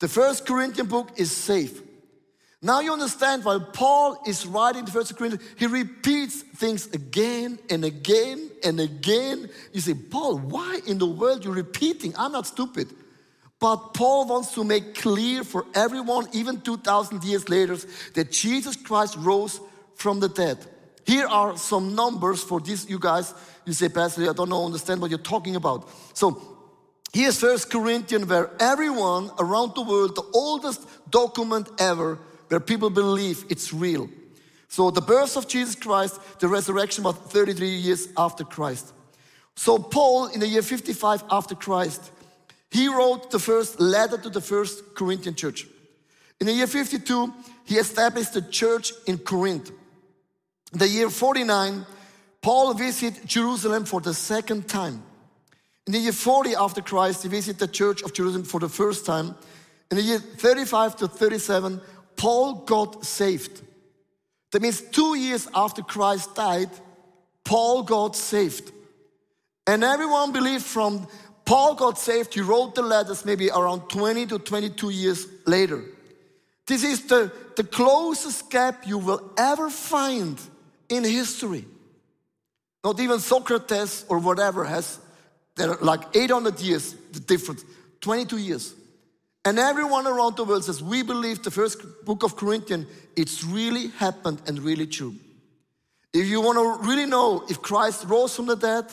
The 0.00 0.08
first 0.08 0.46
Corinthian 0.46 0.88
book 0.88 1.12
is 1.16 1.30
safe. 1.30 1.80
Now 2.62 2.80
you 2.80 2.92
understand 2.92 3.44
why 3.44 3.58
Paul 3.72 4.22
is 4.26 4.46
writing 4.46 4.84
the 4.84 4.90
first 4.90 5.16
Corinthians, 5.16 5.46
he 5.56 5.66
repeats 5.66 6.42
things 6.42 6.88
again 6.92 7.58
and 7.70 7.84
again 7.84 8.50
and 8.62 8.80
again. 8.80 9.48
You 9.72 9.80
say, 9.80 9.94
Paul, 9.94 10.38
why 10.38 10.80
in 10.86 10.98
the 10.98 11.06
world 11.06 11.44
you 11.44 11.52
repeating? 11.52 12.14
I'm 12.18 12.32
not 12.32 12.46
stupid. 12.46 12.88
But 13.58 13.94
Paul 13.94 14.26
wants 14.26 14.54
to 14.54 14.64
make 14.64 14.94
clear 14.94 15.44
for 15.44 15.66
everyone, 15.74 16.28
even 16.32 16.60
2,000 16.60 17.22
years 17.24 17.48
later, 17.48 17.76
that 18.14 18.30
Jesus 18.30 18.76
Christ 18.76 19.16
rose 19.18 19.60
from 19.94 20.20
the 20.20 20.28
dead. 20.28 20.58
Here 21.06 21.26
are 21.26 21.56
some 21.56 21.94
numbers 21.94 22.42
for 22.42 22.60
this, 22.60 22.88
you 22.88 22.98
guys. 22.98 23.34
You 23.66 23.74
say, 23.74 23.88
Pastor, 23.88 24.28
I 24.28 24.32
don't 24.32 24.48
know, 24.48 24.64
understand 24.64 25.00
what 25.00 25.10
you're 25.10 25.18
talking 25.18 25.56
about. 25.56 25.88
So 26.14 26.59
Here's 27.12 27.40
First 27.40 27.70
Corinthians, 27.70 28.26
where 28.26 28.50
everyone 28.60 29.30
around 29.38 29.74
the 29.74 29.82
world, 29.82 30.14
the 30.14 30.30
oldest 30.32 30.86
document 31.10 31.68
ever, 31.78 32.18
where 32.48 32.60
people 32.60 32.90
believe 32.90 33.44
it's 33.48 33.72
real. 33.72 34.08
So 34.68 34.90
the 34.92 35.00
birth 35.00 35.36
of 35.36 35.48
Jesus 35.48 35.74
Christ, 35.74 36.20
the 36.38 36.46
resurrection 36.46 37.02
was 37.02 37.16
33 37.16 37.68
years 37.68 38.08
after 38.16 38.44
Christ. 38.44 38.92
So 39.56 39.78
Paul, 39.78 40.26
in 40.26 40.38
the 40.38 40.46
year 40.46 40.62
55 40.62 41.24
after 41.30 41.56
Christ, 41.56 42.12
he 42.70 42.86
wrote 42.86 43.32
the 43.32 43.40
first 43.40 43.80
letter 43.80 44.16
to 44.16 44.30
the 44.30 44.40
first 44.40 44.94
Corinthian 44.94 45.34
church. 45.34 45.66
In 46.40 46.46
the 46.46 46.52
year 46.52 46.68
52, 46.68 47.34
he 47.64 47.76
established 47.76 48.34
the 48.34 48.42
church 48.42 48.92
in 49.06 49.18
Corinth. 49.18 49.70
In 50.72 50.78
the 50.78 50.88
year 50.88 51.10
49, 51.10 51.84
Paul 52.40 52.74
visited 52.74 53.26
Jerusalem 53.26 53.84
for 53.84 54.00
the 54.00 54.14
second 54.14 54.68
time. 54.68 55.02
In 55.90 55.94
the 55.94 55.98
year 55.98 56.12
40 56.12 56.54
after 56.54 56.82
Christ, 56.82 57.24
he 57.24 57.28
visited 57.28 57.58
the 57.58 57.66
church 57.66 58.02
of 58.02 58.12
Jerusalem 58.12 58.44
for 58.44 58.60
the 58.60 58.68
first 58.68 59.04
time. 59.04 59.34
In 59.90 59.96
the 59.96 60.04
year 60.04 60.20
35 60.20 60.94
to 60.98 61.08
37, 61.08 61.80
Paul 62.14 62.64
got 62.64 63.04
saved. 63.04 63.60
That 64.52 64.62
means 64.62 64.80
two 64.82 65.16
years 65.16 65.48
after 65.52 65.82
Christ 65.82 66.36
died, 66.36 66.70
Paul 67.42 67.82
got 67.82 68.14
saved. 68.14 68.70
And 69.66 69.82
everyone 69.82 70.30
believed 70.30 70.62
from 70.64 71.08
Paul 71.44 71.74
got 71.74 71.98
saved, 71.98 72.34
he 72.34 72.40
wrote 72.40 72.76
the 72.76 72.82
letters 72.82 73.24
maybe 73.24 73.50
around 73.50 73.88
20 73.88 74.26
to 74.26 74.38
22 74.38 74.90
years 74.90 75.26
later. 75.44 75.82
This 76.68 76.84
is 76.84 77.04
the, 77.08 77.32
the 77.56 77.64
closest 77.64 78.48
gap 78.48 78.86
you 78.86 78.98
will 78.98 79.32
ever 79.36 79.68
find 79.68 80.40
in 80.88 81.02
history. 81.02 81.64
Not 82.84 83.00
even 83.00 83.18
Socrates 83.18 84.04
or 84.08 84.20
whatever 84.20 84.64
has 84.64 85.00
are 85.68 85.76
like 85.80 86.16
800 86.16 86.60
years, 86.60 86.94
the 87.12 87.20
difference, 87.20 87.64
22 88.00 88.38
years. 88.38 88.74
And 89.44 89.58
everyone 89.58 90.06
around 90.06 90.36
the 90.36 90.44
world 90.44 90.64
says, 90.64 90.82
we 90.82 91.02
believe 91.02 91.42
the 91.42 91.50
first 91.50 91.82
book 92.04 92.22
of 92.22 92.36
Corinthians, 92.36 92.86
it's 93.16 93.42
really 93.42 93.88
happened 93.88 94.42
and 94.46 94.58
really 94.58 94.86
true. 94.86 95.14
If 96.12 96.26
you 96.26 96.40
want 96.40 96.58
to 96.58 96.88
really 96.88 97.06
know 97.06 97.44
if 97.48 97.62
Christ 97.62 98.04
rose 98.06 98.34
from 98.34 98.46
the 98.46 98.56
dead, 98.56 98.84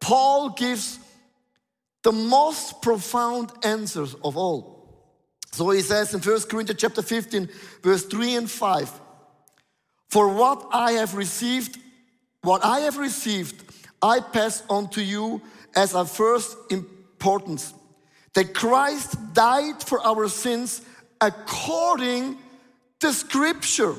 Paul 0.00 0.50
gives 0.50 0.98
the 2.02 2.12
most 2.12 2.80
profound 2.82 3.52
answers 3.62 4.14
of 4.24 4.36
all. 4.36 4.78
So 5.52 5.70
he 5.70 5.80
says 5.80 6.14
in 6.14 6.20
1 6.20 6.42
Corinthians 6.42 6.80
chapter 6.80 7.02
15, 7.02 7.48
verse 7.82 8.04
3 8.04 8.34
and 8.36 8.50
5, 8.50 9.00
For 10.08 10.28
what 10.28 10.68
I 10.72 10.92
have 10.92 11.14
received, 11.14 11.78
what 12.42 12.64
I 12.64 12.80
have 12.80 12.96
received, 12.96 13.64
I 14.00 14.20
pass 14.20 14.62
on 14.70 14.88
to 14.90 15.02
you 15.02 15.42
as 15.78 15.94
our 15.94 16.04
first 16.04 16.56
importance 16.70 17.72
that 18.34 18.52
Christ 18.52 19.16
died 19.32 19.80
for 19.80 20.04
our 20.04 20.28
sins 20.28 20.82
according 21.20 22.36
to 22.98 23.12
Scripture. 23.12 23.94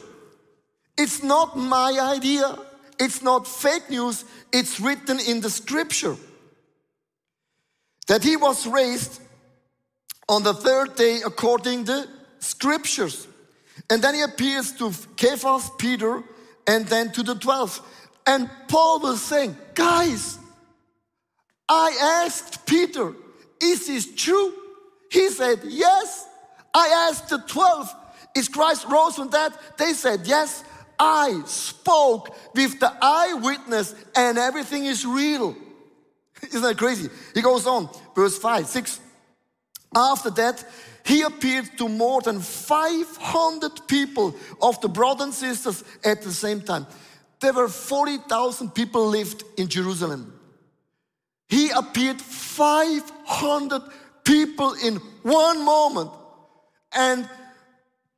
It's 0.97 1.23
not 1.23 1.57
my 1.57 1.97
idea, 2.17 2.57
it's 2.99 3.21
not 3.21 3.47
fake 3.47 3.89
news, 3.89 4.25
it's 4.51 4.81
written 4.81 5.21
in 5.21 5.39
the 5.39 5.49
Scripture. 5.49 6.17
That 8.07 8.25
he 8.25 8.35
was 8.35 8.67
raised 8.67 9.21
on 10.27 10.43
the 10.43 10.53
third 10.53 10.97
day 10.97 11.21
according 11.25 11.85
to 11.85 11.91
the 11.93 12.09
Scriptures. 12.39 13.25
And 13.89 14.01
then 14.01 14.15
he 14.15 14.21
appears 14.21 14.73
to 14.73 14.91
Cephas, 15.15 15.71
Peter, 15.77 16.23
and 16.67 16.85
then 16.87 17.13
to 17.13 17.23
the 17.23 17.35
twelve. 17.35 17.79
And 18.27 18.49
Paul 18.67 18.99
was 18.99 19.21
saying, 19.21 19.55
guys, 19.73 20.37
I 21.69 22.23
asked 22.25 22.65
Peter, 22.65 23.13
is 23.61 23.87
this 23.87 24.13
true? 24.15 24.53
He 25.11 25.29
said, 25.29 25.59
yes. 25.63 26.27
I 26.73 27.07
asked 27.09 27.29
the 27.29 27.37
12, 27.37 27.95
is 28.35 28.47
Christ 28.47 28.87
rose 28.89 29.15
from 29.15 29.29
that? 29.29 29.77
They 29.77 29.93
said, 29.93 30.21
yes. 30.25 30.63
I 30.99 31.43
spoke 31.45 32.35
with 32.53 32.79
the 32.79 32.91
eyewitness 33.01 33.95
and 34.15 34.37
everything 34.37 34.85
is 34.85 35.05
real. 35.05 35.55
Isn't 36.43 36.61
that 36.61 36.77
crazy? 36.77 37.09
He 37.33 37.41
goes 37.41 37.65
on, 37.65 37.89
verse 38.15 38.37
5, 38.37 38.65
6. 38.65 38.99
After 39.95 40.29
that, 40.31 40.63
he 41.05 41.21
appeared 41.21 41.77
to 41.77 41.87
more 41.87 42.21
than 42.21 42.39
500 42.39 43.87
people 43.87 44.35
of 44.61 44.79
the 44.81 44.89
brothers 44.89 45.23
and 45.23 45.33
sisters 45.33 45.83
at 46.03 46.21
the 46.21 46.31
same 46.31 46.61
time. 46.61 46.85
There 47.39 47.53
were 47.53 47.69
40,000 47.69 48.75
people 48.75 49.07
lived 49.07 49.43
in 49.57 49.69
Jerusalem. 49.69 50.38
He 51.49 51.71
appeared 51.71 52.21
500 52.21 53.81
people 54.23 54.73
in 54.73 54.97
one 55.23 55.65
moment. 55.65 56.11
And 56.93 57.27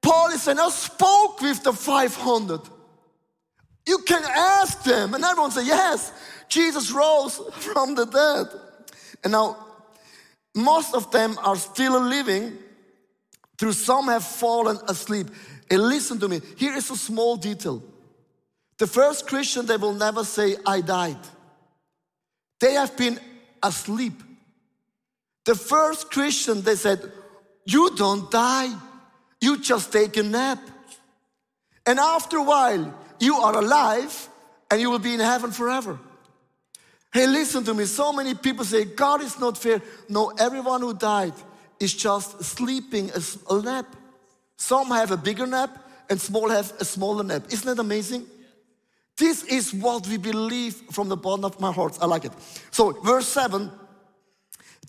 Paul 0.02 0.30
is 0.30 0.42
saying, 0.44 0.60
I 0.60 0.70
spoke 0.70 1.42
with 1.42 1.64
the 1.64 1.74
500. 1.74 2.62
You 3.88 4.00
can 4.00 4.24
ask 4.24 4.84
them. 4.84 5.14
And 5.14 5.24
everyone 5.24 5.52
say, 5.52 5.66
yes, 5.66 6.12
Jesus 6.50 6.92
rose 6.92 7.38
from 7.54 7.96
the 7.96 8.06
dead. 8.06 8.48
And 9.24 9.32
now, 9.32 9.58
most 10.54 10.94
of 10.94 11.10
them 11.12 11.38
are 11.44 11.56
still 11.56 12.00
living, 12.02 12.58
through 13.58 13.74
some 13.74 14.08
have 14.08 14.26
fallen 14.26 14.78
asleep. 14.90 15.28
And 15.70 15.82
listen 15.84 16.20
to 16.20 16.28
me, 16.28 16.42
here 16.58 16.76
is 16.76 16.90
a 16.92 16.98
small 16.98 17.38
detail. 17.38 17.82
The 18.78 18.88
first 18.88 19.28
Christian, 19.28 19.66
they 19.66 19.78
will 19.78 19.94
never 19.94 20.26
say, 20.26 20.58
I 20.66 20.82
died. 20.82 21.20
They 22.62 22.74
have 22.74 22.96
been 22.96 23.20
asleep. 23.62 24.14
The 25.46 25.56
first 25.56 26.12
Christian, 26.12 26.62
they 26.62 26.76
said, 26.76 27.12
You 27.66 27.96
don't 27.96 28.30
die. 28.32 28.74
you 29.42 29.60
just 29.60 29.92
take 29.92 30.16
a 30.18 30.24
nap. 30.24 30.60
And 31.86 32.00
after 32.00 32.38
a 32.38 32.44
while, 32.44 32.94
you 33.20 33.36
are 33.36 33.58
alive 33.58 34.30
and 34.70 34.80
you 34.80 34.92
will 34.92 35.00
be 35.00 35.16
in 35.16 35.20
heaven 35.20 35.52
forever. 35.52 36.00
Hey, 37.12 37.28
listen 37.28 37.64
to 37.66 37.74
me. 37.74 37.86
So 37.86 38.14
many 38.14 38.36
people 38.36 38.64
say 38.64 38.86
God 38.86 39.22
is 39.22 39.40
not 39.40 39.58
fair. 39.58 39.82
No, 40.08 40.30
everyone 40.30 40.82
who 40.82 40.94
died 40.94 41.34
is 41.80 41.94
just 41.94 42.44
sleeping 42.44 43.12
a, 43.50 43.62
nap. 43.62 43.88
Some 44.58 44.88
have 44.92 45.12
a 45.12 45.18
bigger 45.18 45.48
nap 45.48 45.78
and 46.10 46.22
small 46.22 46.50
have 46.50 46.72
a 46.80 46.86
smaller 46.86 47.24
nap. 47.24 47.44
Isn't 47.50 47.66
that 47.66 47.82
amazing? 47.82 48.28
This 49.22 49.44
is 49.44 49.72
what 49.72 50.08
we 50.08 50.18
believe 50.18 50.74
from 50.90 51.08
the 51.08 51.16
bottom 51.16 51.46
of 51.46 51.60
my 51.60 51.72
heart. 51.72 51.96
I 52.02 52.08
like 52.08 52.26
it. 52.26 52.32
So, 52.72 52.92
verse 53.04 53.28
7 53.28 53.70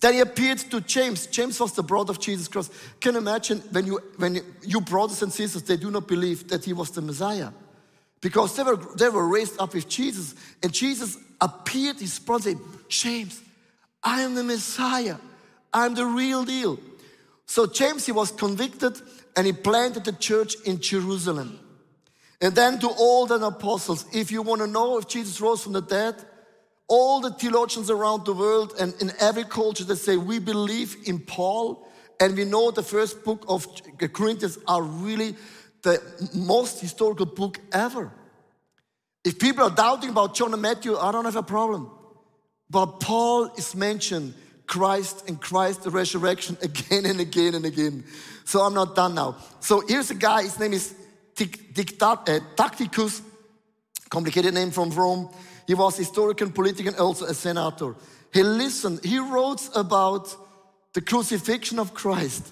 then 0.01 0.15
he 0.15 0.19
appeared 0.19 0.57
to 0.57 0.81
James. 0.81 1.27
James 1.27 1.57
was 1.61 1.73
the 1.73 1.83
brother 1.83 2.11
of 2.11 2.19
Jesus 2.19 2.49
Christ. 2.49 2.73
Can 2.99 3.13
you 3.13 3.19
imagine 3.19 3.59
when 3.71 3.85
you, 3.85 3.99
when 4.17 4.41
you 4.61 4.81
brothers 4.81 5.21
and 5.21 5.31
sisters, 5.31 5.63
they 5.63 5.77
do 5.77 5.89
not 5.91 6.07
believe 6.09 6.49
that 6.49 6.65
he 6.65 6.73
was 6.73 6.89
the 6.89 7.01
Messiah? 7.01 7.51
Because 8.19 8.53
they 8.57 8.63
were, 8.63 8.75
they 8.97 9.07
were 9.07 9.25
raised 9.25 9.61
up 9.61 9.73
with 9.73 9.87
Jesus. 9.87 10.35
And 10.61 10.73
Jesus 10.73 11.17
appeared, 11.39 12.01
his 12.01 12.19
brother 12.19 12.49
said, 12.49 12.57
James, 12.89 13.39
I 14.03 14.23
am 14.23 14.35
the 14.35 14.43
Messiah. 14.43 15.17
I'm 15.71 15.93
the 15.93 16.05
real 16.05 16.43
deal. 16.43 16.79
So 17.45 17.65
James, 17.65 18.05
he 18.05 18.11
was 18.11 18.31
convicted 18.31 18.99
and 19.37 19.45
he 19.45 19.53
planted 19.53 20.03
the 20.03 20.11
church 20.11 20.55
in 20.65 20.81
Jerusalem. 20.81 21.59
And 22.43 22.53
then 22.53 22.77
to 22.79 22.89
all 22.89 23.25
the 23.25 23.35
apostles, 23.35 24.05
if 24.13 24.29
you 24.29 24.41
want 24.41 24.59
to 24.59 24.67
know 24.67 24.97
if 24.97 25.07
Jesus 25.07 25.39
rose 25.39 25.63
from 25.63 25.71
the 25.71 25.81
dead, 25.81 26.15
all 26.89 27.21
the 27.21 27.31
theologians 27.31 27.89
around 27.89 28.25
the 28.25 28.33
world 28.33 28.73
and 28.77 28.93
in 29.01 29.13
every 29.21 29.45
culture 29.45 29.85
they 29.85 29.95
say 29.95 30.17
we 30.17 30.39
believe 30.39 30.97
in 31.05 31.19
Paul 31.19 31.87
and 32.19 32.35
we 32.35 32.43
know 32.43 32.69
the 32.69 32.83
first 32.83 33.23
book 33.23 33.45
of 33.47 33.65
Corinthians 34.11 34.57
are 34.67 34.81
really 34.81 35.37
the 35.83 36.01
most 36.33 36.81
historical 36.81 37.25
book 37.25 37.61
ever. 37.71 38.11
If 39.23 39.39
people 39.39 39.63
are 39.63 39.73
doubting 39.73 40.09
about 40.09 40.35
John 40.35 40.51
and 40.51 40.61
Matthew, 40.61 40.97
I 40.97 41.13
don't 41.13 41.23
have 41.23 41.37
a 41.37 41.43
problem. 41.43 41.91
But 42.69 42.99
Paul 42.99 43.53
is 43.57 43.73
mentioned 43.73 44.33
Christ 44.67 45.29
and 45.29 45.39
Christ 45.39 45.83
the 45.83 45.91
resurrection 45.91 46.57
again 46.61 47.05
and 47.05 47.21
again 47.21 47.55
and 47.55 47.63
again. 47.63 48.03
So 48.43 48.59
I'm 48.59 48.73
not 48.73 48.97
done 48.97 49.15
now. 49.15 49.37
So 49.61 49.81
here's 49.87 50.11
a 50.11 50.15
guy, 50.15 50.43
his 50.43 50.59
name 50.59 50.73
is 50.73 50.93
Eh, 51.39 52.39
Tacitus, 52.55 53.21
complicated 54.09 54.53
name 54.53 54.71
from 54.71 54.89
Rome. 54.91 55.29
He 55.65 55.73
was 55.73 55.97
historian, 55.97 56.51
political, 56.51 56.91
and 56.91 56.99
also 56.99 57.25
a 57.25 57.33
senator. 57.33 57.95
He 58.33 58.43
listened, 58.43 59.03
he 59.03 59.19
wrote 59.19 59.69
about 59.75 60.35
the 60.93 61.01
crucifixion 61.01 61.79
of 61.79 61.93
Christ. 61.93 62.51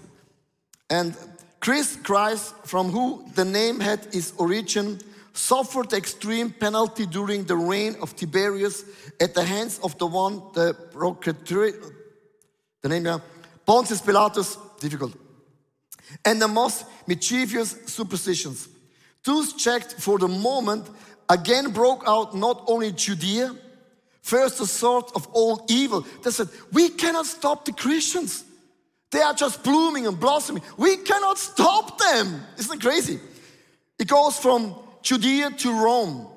And 0.90 1.16
Christ, 1.60 2.04
Christ, 2.04 2.56
from 2.66 2.90
who 2.90 3.24
the 3.36 3.46
name 3.46 3.80
had 3.80 4.08
its 4.14 4.34
origin, 4.38 5.00
suffered 5.34 5.94
extreme 5.94 6.52
penalty 6.52 7.06
during 7.06 7.44
the 7.46 7.56
reign 7.56 7.96
of 8.02 8.16
Tiberius 8.16 8.84
at 9.20 9.34
the 9.34 9.44
hands 9.44 9.80
of 9.84 9.98
the 9.98 10.08
one, 10.08 10.42
the 10.54 10.74
procurator, 10.92 11.74
the 12.82 12.90
name, 12.90 13.06
yeah, 13.06 13.20
Pontius 13.66 14.02
Pilatus, 14.02 14.58
difficult, 14.80 15.14
and 16.26 16.42
the 16.42 16.48
most 16.48 16.86
mischievous 17.08 17.78
superstitions. 17.86 18.68
Those 19.24 19.54
checked 19.54 19.94
for 19.94 20.18
the 20.18 20.28
moment 20.28 20.90
again 21.30 21.72
broke 21.72 22.04
out 22.08 22.36
not 22.36 22.64
only 22.68 22.92
Judea, 22.92 23.56
first 24.22 24.58
the 24.58 24.68
source 24.68 25.12
of 25.16 25.28
all 25.28 25.66
evil. 25.70 26.06
They 26.24 26.32
said, 26.32 26.50
We 26.72 26.90
cannot 26.90 27.26
stop 27.26 27.66
the 27.66 27.74
Christians. 27.74 28.44
They 29.12 29.22
are 29.22 29.34
just 29.34 29.64
blooming 29.64 30.08
and 30.08 30.20
blossoming. 30.20 30.64
We 30.78 30.98
cannot 30.98 31.38
stop 31.38 32.00
them. 32.00 32.42
Isn't 32.58 32.78
it 32.78 32.82
crazy? 32.82 33.20
It 34.00 34.08
goes 34.08 34.38
from 34.38 34.74
Judea 35.02 35.52
to 35.52 35.72
Rome, 35.72 36.28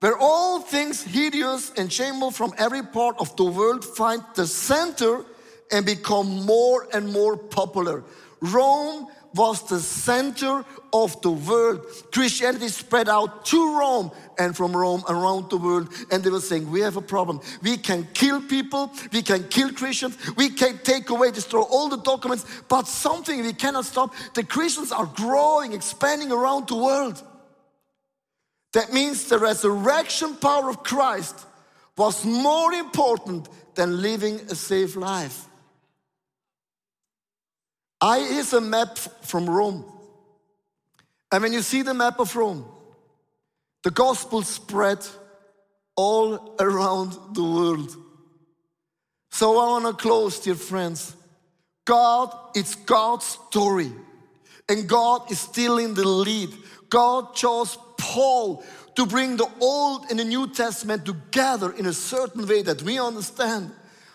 where 0.00 0.16
all 0.18 0.60
things 0.60 1.02
hideous 1.02 1.72
and 1.76 1.90
shameful 1.92 2.30
from 2.32 2.52
every 2.58 2.82
part 2.82 3.16
of 3.20 3.34
the 3.36 3.44
world 3.44 3.84
find 3.84 4.22
the 4.34 4.46
center 4.46 5.24
and 5.70 5.86
become 5.86 6.44
more 6.44 6.88
and 6.92 7.12
more 7.12 7.36
popular. 7.36 8.02
Rome 8.40 9.06
was 9.34 9.62
the 9.68 9.80
center 9.80 10.64
of 10.92 11.20
the 11.22 11.30
world. 11.30 11.86
Christianity 12.12 12.68
spread 12.68 13.08
out 13.08 13.44
to 13.46 13.78
Rome 13.78 14.10
and 14.38 14.56
from 14.56 14.76
Rome 14.76 15.04
around 15.08 15.50
the 15.50 15.56
world. 15.56 15.92
And 16.10 16.22
they 16.22 16.30
were 16.30 16.40
saying, 16.40 16.70
We 16.70 16.80
have 16.80 16.96
a 16.96 17.02
problem. 17.02 17.40
We 17.62 17.76
can 17.76 18.08
kill 18.12 18.42
people, 18.42 18.92
we 19.12 19.22
can 19.22 19.48
kill 19.48 19.72
Christians, 19.72 20.16
we 20.36 20.50
can 20.50 20.78
take 20.78 21.10
away, 21.10 21.30
destroy 21.30 21.62
all 21.62 21.88
the 21.88 21.98
documents, 21.98 22.44
but 22.68 22.88
something 22.88 23.42
we 23.42 23.52
cannot 23.52 23.84
stop. 23.84 24.14
The 24.34 24.44
Christians 24.44 24.92
are 24.92 25.06
growing, 25.06 25.72
expanding 25.72 26.32
around 26.32 26.68
the 26.68 26.76
world. 26.76 27.22
That 28.72 28.92
means 28.92 29.28
the 29.28 29.38
resurrection 29.38 30.36
power 30.36 30.68
of 30.68 30.82
Christ 30.82 31.46
was 31.96 32.24
more 32.24 32.72
important 32.72 33.48
than 33.74 34.00
living 34.00 34.36
a 34.48 34.54
safe 34.54 34.96
life. 34.96 35.49
I 38.00 38.18
is 38.18 38.52
a 38.52 38.60
map 38.60 38.98
from 38.98 39.48
Rome. 39.48 39.84
And 41.32 41.42
when 41.42 41.52
you 41.52 41.62
see 41.62 41.82
the 41.82 41.94
map 41.94 42.18
of 42.18 42.34
Rome, 42.34 42.64
the 43.82 43.90
gospel 43.90 44.42
spread 44.42 45.06
all 45.96 46.56
around 46.58 47.12
the 47.34 47.42
world. 47.42 47.96
So 49.30 49.58
I 49.58 49.68
want 49.70 49.86
to 49.86 49.92
close, 49.92 50.40
dear 50.40 50.54
friends. 50.54 51.14
God, 51.84 52.34
it's 52.54 52.74
God's 52.74 53.26
story. 53.26 53.92
And 54.68 54.88
God 54.88 55.30
is 55.30 55.40
still 55.40 55.78
in 55.78 55.94
the 55.94 56.06
lead. 56.06 56.50
God 56.88 57.34
chose 57.34 57.76
Paul 57.98 58.64
to 58.96 59.06
bring 59.06 59.36
the 59.36 59.48
Old 59.60 60.06
and 60.10 60.18
the 60.18 60.24
New 60.24 60.48
Testament 60.48 61.04
together 61.04 61.72
in 61.72 61.86
a 61.86 61.92
certain 61.92 62.46
way 62.46 62.62
that 62.62 62.82
we 62.82 62.98
understand. 62.98 63.70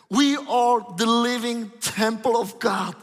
We 0.09 0.35
are 0.35 0.95
the 0.97 1.05
living 1.05 1.71
temple 1.79 2.37
of 2.37 2.59
God. 2.59 2.95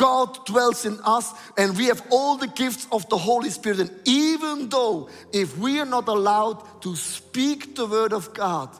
God 0.00 0.46
dwells 0.46 0.86
in 0.86 0.98
us 1.04 1.30
and 1.58 1.76
we 1.76 1.88
have 1.88 2.02
all 2.08 2.38
the 2.38 2.46
gifts 2.46 2.88
of 2.90 3.06
the 3.10 3.18
Holy 3.18 3.50
Spirit. 3.50 3.80
And 3.80 3.90
even 4.06 4.70
though 4.70 5.10
if 5.30 5.58
we 5.58 5.78
are 5.78 5.84
not 5.84 6.08
allowed 6.08 6.80
to 6.80 6.96
speak 6.96 7.76
the 7.76 7.84
word 7.84 8.14
of 8.14 8.32
God, 8.32 8.70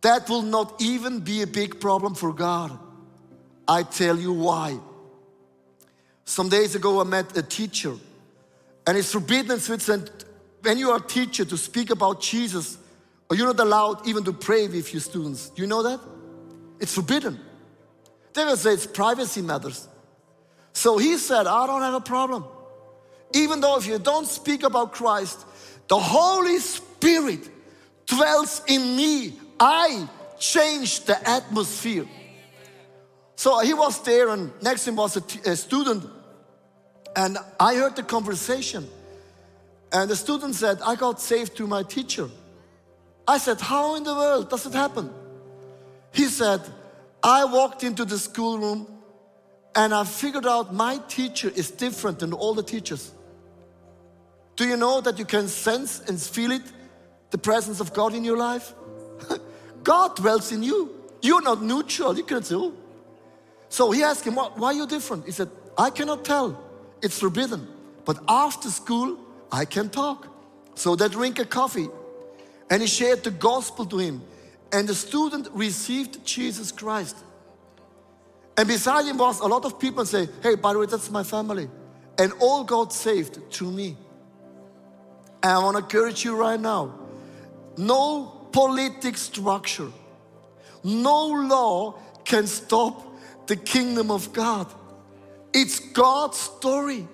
that 0.00 0.26
will 0.30 0.40
not 0.40 0.80
even 0.80 1.20
be 1.20 1.42
a 1.42 1.46
big 1.46 1.78
problem 1.78 2.14
for 2.14 2.32
God. 2.32 2.78
I 3.66 3.82
tell 3.82 4.18
you 4.18 4.32
why. 4.32 4.78
Some 6.24 6.48
days 6.48 6.74
ago, 6.74 7.02
I 7.02 7.04
met 7.04 7.36
a 7.36 7.42
teacher, 7.42 7.94
and 8.86 8.96
it's 8.96 9.12
forbidden 9.12 9.52
in 9.52 9.60
Switzerland 9.60 10.10
when 10.62 10.78
you 10.78 10.90
are 10.90 10.96
a 11.04 11.06
teacher 11.06 11.44
to 11.44 11.56
speak 11.58 11.90
about 11.90 12.22
Jesus, 12.22 12.78
or 13.28 13.36
you're 13.36 13.46
not 13.46 13.60
allowed 13.60 14.06
even 14.06 14.24
to 14.24 14.32
pray 14.32 14.68
with 14.68 14.90
your 14.94 15.02
students. 15.02 15.50
Do 15.50 15.60
you 15.60 15.68
know 15.68 15.82
that? 15.82 16.00
It's 16.80 16.94
forbidden. 16.94 17.38
They 18.32 18.44
will 18.46 18.56
say 18.56 18.72
it's 18.72 18.86
privacy 18.86 19.42
matters. 19.42 19.86
So 20.72 20.98
he 20.98 21.18
said, 21.18 21.46
I 21.46 21.66
don't 21.66 21.82
have 21.82 21.94
a 21.94 22.00
problem. 22.00 22.44
Even 23.34 23.60
though 23.60 23.76
if 23.76 23.86
you 23.86 23.98
don't 23.98 24.26
speak 24.26 24.62
about 24.62 24.92
Christ, 24.92 25.44
the 25.88 25.98
Holy 25.98 26.58
Spirit 26.58 27.48
dwells 28.06 28.62
in 28.66 28.96
me. 28.96 29.34
I 29.60 30.08
change 30.38 31.04
the 31.04 31.28
atmosphere. 31.28 32.06
So 33.36 33.60
he 33.60 33.74
was 33.74 34.02
there, 34.02 34.30
and 34.30 34.50
next 34.62 34.84
to 34.84 34.90
him 34.90 34.96
was 34.96 35.16
a, 35.16 35.56
student, 35.56 36.04
and 37.14 37.38
I 37.60 37.76
heard 37.76 37.96
the 37.96 38.02
conversation. 38.02 38.88
And 39.92 40.10
the 40.10 40.16
student 40.16 40.54
said, 40.54 40.80
I 40.84 40.96
got 40.96 41.20
saved 41.20 41.54
through 41.54 41.68
my 41.68 41.82
teacher. 41.82 42.28
I 43.26 43.38
said, 43.38 43.60
How 43.60 43.94
in 43.94 44.04
the 44.04 44.14
world 44.14 44.50
does 44.50 44.66
it 44.66 44.72
happen? 44.72 45.10
He 46.12 46.24
said, 46.24 46.60
I 47.22 47.44
walked 47.44 47.84
into 47.84 48.04
the 48.04 48.18
schoolroom 48.18 48.86
and 49.78 49.94
I 49.94 50.02
figured 50.02 50.44
out 50.44 50.74
my 50.74 50.98
teacher 51.06 51.52
is 51.54 51.70
different 51.70 52.18
than 52.18 52.32
all 52.32 52.52
the 52.52 52.64
teachers. 52.64 53.12
Do 54.56 54.66
you 54.66 54.76
know 54.76 55.00
that 55.00 55.20
you 55.20 55.24
can 55.24 55.46
sense 55.46 56.00
and 56.00 56.20
feel 56.20 56.50
it, 56.50 56.62
the 57.30 57.38
presence 57.38 57.78
of 57.78 57.94
God 57.94 58.12
in 58.12 58.24
your 58.24 58.36
life? 58.36 58.74
God 59.84 60.16
dwells 60.16 60.50
in 60.50 60.64
you. 60.64 60.90
You're 61.22 61.42
not 61.42 61.62
neutral. 61.62 62.16
You 62.16 62.24
can't 62.24 62.44
say, 62.44 62.56
oh. 62.56 62.74
So 63.68 63.92
he 63.92 64.02
asked 64.02 64.24
him, 64.24 64.34
why 64.34 64.70
are 64.70 64.72
you 64.72 64.86
different? 64.88 65.26
He 65.26 65.30
said, 65.30 65.48
I 65.78 65.90
cannot 65.90 66.24
tell. 66.24 66.60
It's 67.00 67.20
forbidden. 67.20 67.68
But 68.04 68.18
after 68.26 68.70
school, 68.70 69.16
I 69.52 69.64
can 69.64 69.90
talk. 69.90 70.26
So 70.74 70.96
they 70.96 71.08
drink 71.08 71.38
a 71.38 71.44
coffee. 71.44 71.86
And 72.68 72.82
he 72.82 72.88
shared 72.88 73.22
the 73.22 73.30
gospel 73.30 73.86
to 73.86 73.98
him. 73.98 74.22
And 74.72 74.88
the 74.88 74.94
student 74.96 75.46
received 75.52 76.24
Jesus 76.26 76.72
Christ. 76.72 77.16
And 78.58 78.66
beside 78.66 79.06
him 79.06 79.18
was 79.18 79.38
a 79.38 79.46
lot 79.46 79.64
of 79.64 79.78
people 79.78 80.04
say, 80.04 80.28
hey, 80.42 80.56
by 80.56 80.72
the 80.72 80.80
way, 80.80 80.86
that's 80.86 81.10
my 81.12 81.22
family. 81.22 81.70
And 82.18 82.32
all 82.40 82.64
got 82.64 82.92
saved 82.92 83.52
through 83.52 83.70
me. 83.70 83.96
And 85.44 85.52
I 85.52 85.58
want 85.58 85.76
to 85.76 85.84
encourage 85.84 86.24
you 86.24 86.34
right 86.34 86.58
now. 86.58 86.92
No 87.76 88.48
politic 88.50 89.16
structure, 89.16 89.92
no 90.82 91.26
law 91.28 91.94
can 92.24 92.48
stop 92.48 93.06
the 93.46 93.54
kingdom 93.54 94.10
of 94.10 94.32
God. 94.32 94.66
It's 95.54 95.78
God's 95.78 96.38
story. 96.38 97.06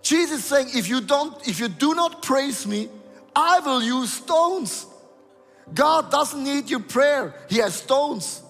Jesus 0.00 0.46
saying, 0.46 0.68
if 0.74 0.88
you 0.88 1.02
don't, 1.02 1.46
if 1.46 1.60
you 1.60 1.68
do 1.68 1.94
not 1.94 2.22
praise 2.22 2.66
me, 2.66 2.88
I 3.36 3.60
will 3.60 3.82
use 3.82 4.14
stones. 4.14 4.86
God 5.74 6.10
doesn't 6.10 6.42
need 6.42 6.70
your 6.70 6.80
prayer, 6.80 7.34
He 7.50 7.58
has 7.58 7.74
stones. 7.74 8.43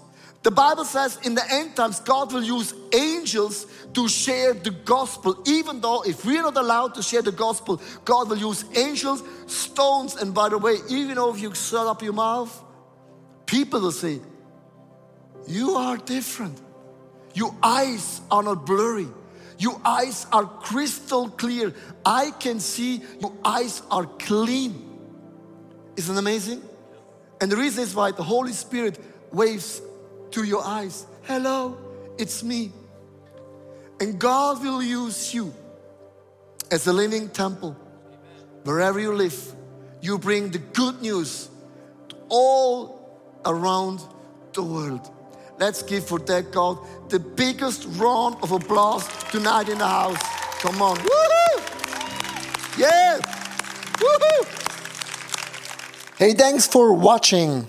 The 0.44 0.50
Bible 0.50 0.84
says 0.84 1.18
in 1.22 1.34
the 1.34 1.42
end 1.50 1.74
times, 1.74 2.00
God 2.00 2.30
will 2.30 2.42
use 2.42 2.74
angels 2.92 3.66
to 3.94 4.06
share 4.08 4.52
the 4.52 4.72
gospel. 4.72 5.42
Even 5.46 5.80
though 5.80 6.02
if 6.02 6.26
we're 6.26 6.42
not 6.42 6.58
allowed 6.58 6.94
to 6.96 7.02
share 7.02 7.22
the 7.22 7.32
gospel, 7.32 7.80
God 8.04 8.28
will 8.28 8.36
use 8.36 8.62
angels, 8.76 9.22
stones, 9.46 10.16
and 10.16 10.34
by 10.34 10.50
the 10.50 10.58
way, 10.58 10.76
even 10.90 11.14
though 11.14 11.34
if 11.34 11.40
you 11.40 11.54
shut 11.54 11.86
up 11.86 12.02
your 12.02 12.12
mouth, 12.12 12.62
people 13.46 13.80
will 13.80 13.90
say, 13.90 14.20
You 15.46 15.76
are 15.76 15.96
different. 15.96 16.60
Your 17.32 17.54
eyes 17.62 18.20
are 18.30 18.42
not 18.42 18.66
blurry. 18.66 19.08
Your 19.56 19.80
eyes 19.82 20.26
are 20.30 20.44
crystal 20.44 21.30
clear. 21.30 21.72
I 22.04 22.32
can 22.32 22.60
see 22.60 23.02
your 23.18 23.32
eyes 23.42 23.80
are 23.90 24.04
clean. 24.04 24.98
Isn't 25.96 26.18
amazing? 26.18 26.60
And 27.40 27.50
the 27.50 27.56
reason 27.56 27.82
is 27.82 27.94
why 27.94 28.10
the 28.10 28.22
Holy 28.22 28.52
Spirit 28.52 29.02
waves 29.32 29.80
to 30.34 30.42
your 30.42 30.64
eyes. 30.64 31.06
Hello, 31.22 31.78
it's 32.18 32.42
me. 32.42 32.72
And 34.00 34.18
God 34.18 34.60
will 34.62 34.82
use 34.82 35.32
you 35.32 35.54
as 36.72 36.88
a 36.88 36.92
living 36.92 37.28
temple. 37.28 37.76
Wherever 38.64 38.98
you 38.98 39.12
live, 39.12 39.54
you 40.00 40.18
bring 40.18 40.50
the 40.50 40.58
good 40.58 41.00
news 41.00 41.48
to 42.08 42.16
all 42.28 43.20
around 43.44 44.00
the 44.54 44.62
world. 44.62 45.08
Let's 45.58 45.84
give 45.84 46.04
for 46.04 46.18
that 46.18 46.50
God 46.50 46.78
the 47.10 47.20
biggest 47.20 47.86
round 47.90 48.36
of 48.42 48.50
applause 48.50 49.06
tonight 49.30 49.68
in 49.68 49.78
the 49.78 49.86
house. 49.86 50.20
Come 50.58 50.82
on. 50.82 50.96
Woohoo! 50.96 52.76
Yeah! 52.76 53.20
Woohoo! 54.02 54.44
Hey, 56.18 56.34
thanks 56.34 56.66
for 56.66 56.92
watching. 56.92 57.68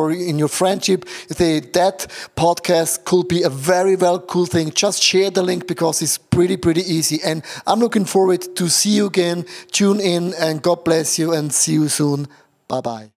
or 0.01 0.11
in 0.11 0.39
your 0.39 0.47
friendship, 0.47 1.07
say 1.29 1.59
that 1.59 2.07
podcast 2.35 3.05
could 3.05 3.27
be 3.27 3.43
a 3.43 3.49
very 3.49 3.95
well 3.95 4.19
cool 4.19 4.45
thing. 4.45 4.71
Just 4.71 5.01
share 5.03 5.29
the 5.29 5.43
link 5.43 5.67
because 5.67 6.01
it's 6.01 6.17
pretty, 6.17 6.57
pretty 6.57 6.81
easy. 6.81 7.19
And 7.23 7.43
I'm 7.67 7.79
looking 7.79 8.05
forward 8.05 8.55
to 8.55 8.69
see 8.69 8.91
you 8.91 9.07
again. 9.07 9.45
Tune 9.71 9.99
in 9.99 10.33
and 10.39 10.61
God 10.61 10.83
bless 10.83 11.19
you 11.19 11.33
and 11.33 11.53
see 11.53 11.73
you 11.73 11.87
soon. 11.89 12.27
Bye 12.67 12.81
bye. 12.81 13.09